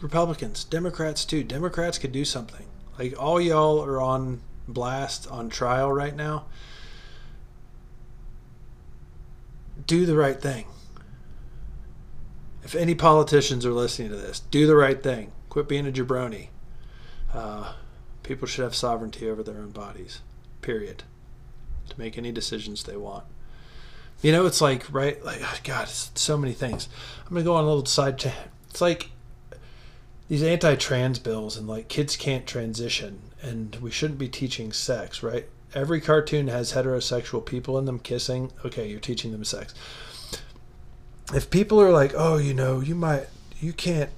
Republicans, 0.00 0.64
Democrats 0.64 1.24
too. 1.24 1.44
Democrats 1.44 1.98
could 1.98 2.12
do 2.12 2.24
something. 2.24 2.66
Like 2.98 3.20
all 3.20 3.40
y'all 3.40 3.82
are 3.84 4.00
on 4.00 4.40
blast 4.66 5.30
on 5.30 5.48
trial 5.48 5.92
right 5.92 6.14
now. 6.14 6.46
Do 9.86 10.06
the 10.06 10.16
right 10.16 10.40
thing 10.40 10.66
if 12.62 12.74
any 12.74 12.94
politicians 12.94 13.64
are 13.66 13.72
listening 13.72 14.10
to 14.10 14.16
this, 14.16 14.38
do 14.38 14.66
the 14.66 14.76
right 14.76 15.02
thing. 15.02 15.32
Quit 15.48 15.68
being 15.68 15.88
a 15.88 15.90
jabroni. 15.90 16.48
Uh, 17.32 17.72
people 18.22 18.46
should 18.46 18.62
have 18.62 18.74
sovereignty 18.74 19.28
over 19.28 19.42
their 19.42 19.58
own 19.58 19.70
bodies, 19.70 20.20
period, 20.62 21.02
to 21.88 21.98
make 21.98 22.16
any 22.16 22.30
decisions 22.30 22.84
they 22.84 22.96
want. 22.96 23.24
You 24.22 24.32
know, 24.32 24.46
it's 24.46 24.60
like, 24.60 24.92
right? 24.92 25.22
Like, 25.24 25.40
oh 25.42 25.56
God, 25.64 25.88
so 25.88 26.36
many 26.36 26.52
things. 26.52 26.88
I'm 27.28 27.36
to 27.36 27.42
go 27.42 27.54
on 27.54 27.64
a 27.64 27.66
little 27.66 27.86
side. 27.86 28.18
T- 28.18 28.30
it's 28.68 28.80
like 28.80 29.10
these 30.28 30.42
anti 30.42 30.74
trans 30.76 31.18
bills 31.18 31.56
and 31.56 31.66
like 31.66 31.88
kids 31.88 32.16
can't 32.16 32.46
transition 32.46 33.20
and 33.42 33.76
we 33.76 33.90
shouldn't 33.90 34.18
be 34.18 34.28
teaching 34.28 34.72
sex, 34.72 35.22
right? 35.22 35.46
Every 35.74 36.00
cartoon 36.00 36.48
has 36.48 36.72
heterosexual 36.72 37.44
people 37.46 37.78
in 37.78 37.84
them 37.84 37.98
kissing. 37.98 38.52
Okay, 38.64 38.88
you're 38.88 39.00
teaching 39.00 39.32
them 39.32 39.44
sex 39.44 39.74
if 41.34 41.50
people 41.50 41.80
are 41.80 41.92
like, 41.92 42.12
oh, 42.16 42.36
you 42.38 42.54
know, 42.54 42.80
you 42.80 42.94
might, 42.94 43.26
you 43.60 43.72
can't 43.72 44.10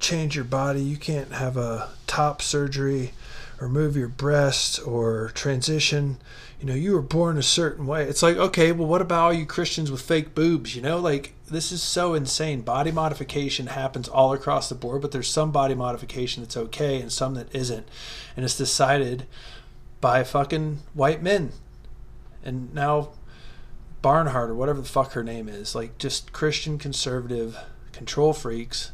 change 0.00 0.36
your 0.36 0.44
body, 0.44 0.80
you 0.80 0.96
can't 0.96 1.32
have 1.32 1.56
a 1.56 1.90
top 2.06 2.42
surgery 2.42 3.12
or 3.60 3.68
move 3.68 3.96
your 3.96 4.08
breast 4.08 4.80
or 4.86 5.30
transition, 5.34 6.18
you 6.60 6.66
know, 6.66 6.74
you 6.74 6.92
were 6.92 7.02
born 7.02 7.38
a 7.38 7.42
certain 7.42 7.86
way. 7.86 8.04
It's 8.04 8.22
like, 8.22 8.36
okay, 8.36 8.72
well, 8.72 8.88
what 8.88 9.00
about 9.00 9.24
all 9.24 9.32
you 9.32 9.46
Christians 9.46 9.90
with 9.90 10.00
fake 10.00 10.34
boobs? 10.34 10.74
You 10.74 10.82
know, 10.82 10.98
like, 10.98 11.34
this 11.48 11.70
is 11.70 11.82
so 11.82 12.14
insane. 12.14 12.62
Body 12.62 12.90
modification 12.90 13.68
happens 13.68 14.08
all 14.08 14.32
across 14.32 14.68
the 14.68 14.74
board, 14.74 15.02
but 15.02 15.12
there's 15.12 15.30
some 15.30 15.52
body 15.52 15.74
modification 15.74 16.42
that's 16.42 16.56
okay 16.56 17.00
and 17.00 17.12
some 17.12 17.34
that 17.34 17.54
isn't. 17.54 17.88
And 18.36 18.44
it's 18.44 18.56
decided 18.56 19.26
by 20.00 20.24
fucking 20.24 20.80
white 20.94 21.22
men. 21.22 21.52
And 22.42 22.74
now 22.74 23.10
Barnhart 24.02 24.50
or 24.50 24.54
whatever 24.54 24.80
the 24.80 24.88
fuck 24.88 25.12
her 25.12 25.24
name 25.24 25.48
is, 25.48 25.74
like 25.74 25.98
just 25.98 26.32
Christian 26.32 26.78
conservative 26.78 27.56
control 27.92 28.32
freaks, 28.32 28.92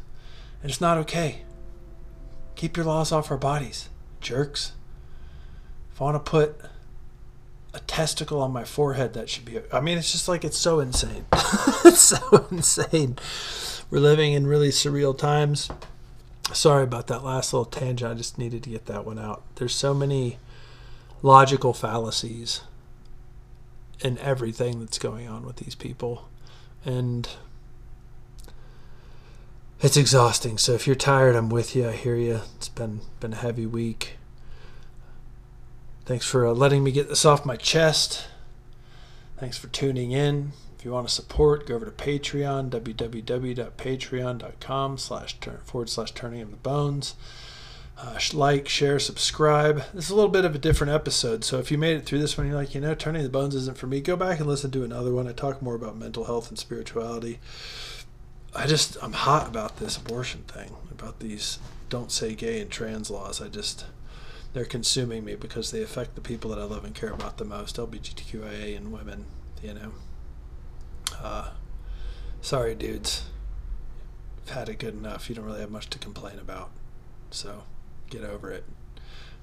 and 0.61 0.69
it's 0.69 0.81
not 0.81 0.97
okay. 0.99 1.41
Keep 2.55 2.77
your 2.77 2.85
laws 2.85 3.11
off 3.11 3.31
our 3.31 3.37
bodies, 3.37 3.89
jerks. 4.21 4.73
If 5.93 6.01
I 6.01 6.05
want 6.05 6.25
to 6.25 6.29
put 6.29 6.59
a 7.75 7.79
testicle 7.81 8.41
on 8.41 8.51
my 8.53 8.63
forehead, 8.63 9.13
that 9.13 9.29
should 9.29 9.45
be. 9.45 9.59
I 9.71 9.81
mean, 9.81 9.97
it's 9.97 10.11
just 10.11 10.27
like 10.27 10.45
it's 10.45 10.57
so 10.57 10.79
insane. 10.79 11.25
it's 11.85 11.99
so 11.99 12.47
insane. 12.49 13.17
We're 13.91 13.99
living 13.99 14.33
in 14.33 14.47
really 14.47 14.69
surreal 14.69 15.15
times. 15.15 15.69
Sorry 16.53 16.83
about 16.83 17.07
that 17.07 17.23
last 17.23 17.53
little 17.53 17.65
tangent. 17.65 18.09
I 18.09 18.13
just 18.13 18.37
needed 18.37 18.63
to 18.63 18.69
get 18.69 18.85
that 18.85 19.05
one 19.05 19.19
out. 19.19 19.43
There's 19.55 19.75
so 19.75 19.93
many 19.93 20.37
logical 21.21 21.73
fallacies 21.73 22.61
in 24.01 24.17
everything 24.19 24.79
that's 24.79 24.99
going 24.99 25.27
on 25.27 25.45
with 25.45 25.57
these 25.57 25.75
people. 25.75 26.29
And 26.85 27.27
it's 29.81 29.97
exhausting. 29.97 30.57
So 30.57 30.73
if 30.73 30.87
you're 30.87 30.95
tired, 30.95 31.35
I'm 31.35 31.49
with 31.49 31.75
you. 31.75 31.89
I 31.89 31.91
hear 31.91 32.15
you. 32.15 32.41
It's 32.55 32.69
been 32.69 33.01
been 33.19 33.33
a 33.33 33.37
heavy 33.37 33.65
week. 33.65 34.13
Thanks 36.05 36.25
for 36.25 36.45
uh, 36.45 36.53
letting 36.53 36.83
me 36.83 36.91
get 36.91 37.09
this 37.09 37.25
off 37.25 37.45
my 37.45 37.55
chest. 37.55 38.27
Thanks 39.37 39.57
for 39.57 39.67
tuning 39.67 40.11
in. 40.11 40.51
If 40.77 40.85
you 40.85 40.91
want 40.91 41.07
to 41.07 41.13
support, 41.13 41.65
go 41.65 41.75
over 41.75 41.85
to 41.85 41.91
Patreon, 41.91 42.69
www.patreon.com 42.69 44.97
slash 44.99 45.37
forward 45.63 45.89
slash 45.89 46.11
turning 46.11 46.41
of 46.41 46.51
the 46.51 46.57
bones. 46.57 47.15
Uh, 47.97 48.19
like, 48.33 48.67
share, 48.67 48.99
subscribe. 48.99 49.77
This 49.93 50.05
is 50.05 50.11
a 50.11 50.15
little 50.15 50.29
bit 50.29 50.45
of 50.45 50.53
a 50.53 50.59
different 50.59 50.93
episode. 50.93 51.43
So 51.43 51.57
if 51.57 51.71
you 51.71 51.79
made 51.79 51.97
it 51.97 52.05
through 52.05 52.19
this 52.19 52.37
one, 52.37 52.45
you're 52.45 52.55
like, 52.55 52.75
you 52.75 52.81
know, 52.81 52.93
Turning 52.93 53.23
the 53.23 53.29
Bones 53.29 53.55
isn't 53.55 53.77
for 53.77 53.87
me, 53.87 53.99
go 53.99 54.15
back 54.15 54.39
and 54.39 54.47
listen 54.47 54.69
to 54.71 54.83
another 54.83 55.11
one. 55.11 55.27
I 55.27 55.31
talk 55.31 55.61
more 55.61 55.75
about 55.75 55.97
mental 55.97 56.25
health 56.25 56.49
and 56.49 56.59
spirituality. 56.59 57.39
I 58.53 58.67
just, 58.67 58.97
I'm 59.01 59.13
hot 59.13 59.47
about 59.47 59.77
this 59.77 59.97
abortion 59.97 60.43
thing, 60.43 60.75
about 60.91 61.19
these 61.19 61.57
don't 61.89 62.11
say 62.11 62.35
gay 62.35 62.61
and 62.61 62.69
trans 62.69 63.09
laws. 63.09 63.41
I 63.41 63.47
just, 63.47 63.85
they're 64.55 64.63
consuming 64.63 65.25
me 65.25 65.35
because 65.35 65.71
they 65.71 65.83
affect 65.83 66.15
the 66.15 66.21
people 66.21 66.49
that 66.49 66.59
I 66.59 66.63
love 66.63 66.85
and 66.85 66.95
care 66.95 67.09
about 67.09 67.37
the 67.37 67.43
most 67.43 67.75
LGBTQIA 67.75 68.77
and 68.77 68.89
women, 68.89 69.25
you 69.61 69.73
know. 69.73 69.91
Uh, 71.21 71.49
sorry, 72.39 72.73
dudes. 72.73 73.25
You've 74.37 74.55
had 74.55 74.69
it 74.69 74.79
good 74.79 74.93
enough. 74.93 75.27
You 75.27 75.35
don't 75.35 75.43
really 75.43 75.59
have 75.59 75.71
much 75.71 75.89
to 75.89 75.99
complain 75.99 76.39
about. 76.39 76.71
So 77.31 77.63
get 78.09 78.23
over 78.23 78.49
it. 78.49 78.63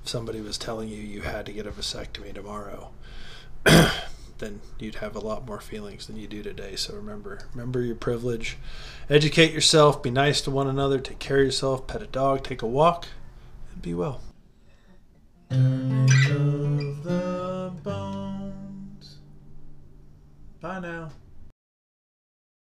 If 0.02 0.08
somebody 0.08 0.40
was 0.40 0.56
telling 0.56 0.88
you 0.88 0.96
you 0.96 1.20
had 1.20 1.44
to 1.44 1.52
get 1.52 1.66
a 1.66 1.72
vasectomy 1.72 2.32
tomorrow, 2.32 2.92
then 4.38 4.62
you'd 4.78 4.94
have 4.94 5.14
a 5.14 5.20
lot 5.20 5.46
more 5.46 5.60
feelings 5.60 6.06
than 6.06 6.16
you 6.16 6.26
do 6.26 6.42
today. 6.42 6.74
So 6.74 6.94
remember, 6.94 7.40
remember 7.52 7.82
your 7.82 7.96
privilege. 7.96 8.56
Educate 9.10 9.52
yourself, 9.52 10.02
be 10.02 10.10
nice 10.10 10.40
to 10.40 10.50
one 10.50 10.68
another, 10.68 10.98
take 10.98 11.18
care 11.18 11.40
of 11.40 11.44
yourself, 11.44 11.86
pet 11.86 12.00
a 12.00 12.06
dog, 12.06 12.42
take 12.42 12.62
a 12.62 12.66
walk, 12.66 13.08
and 13.74 13.82
be 13.82 13.92
well. 13.92 14.22
Bye 20.62 20.78
now. 20.78 21.10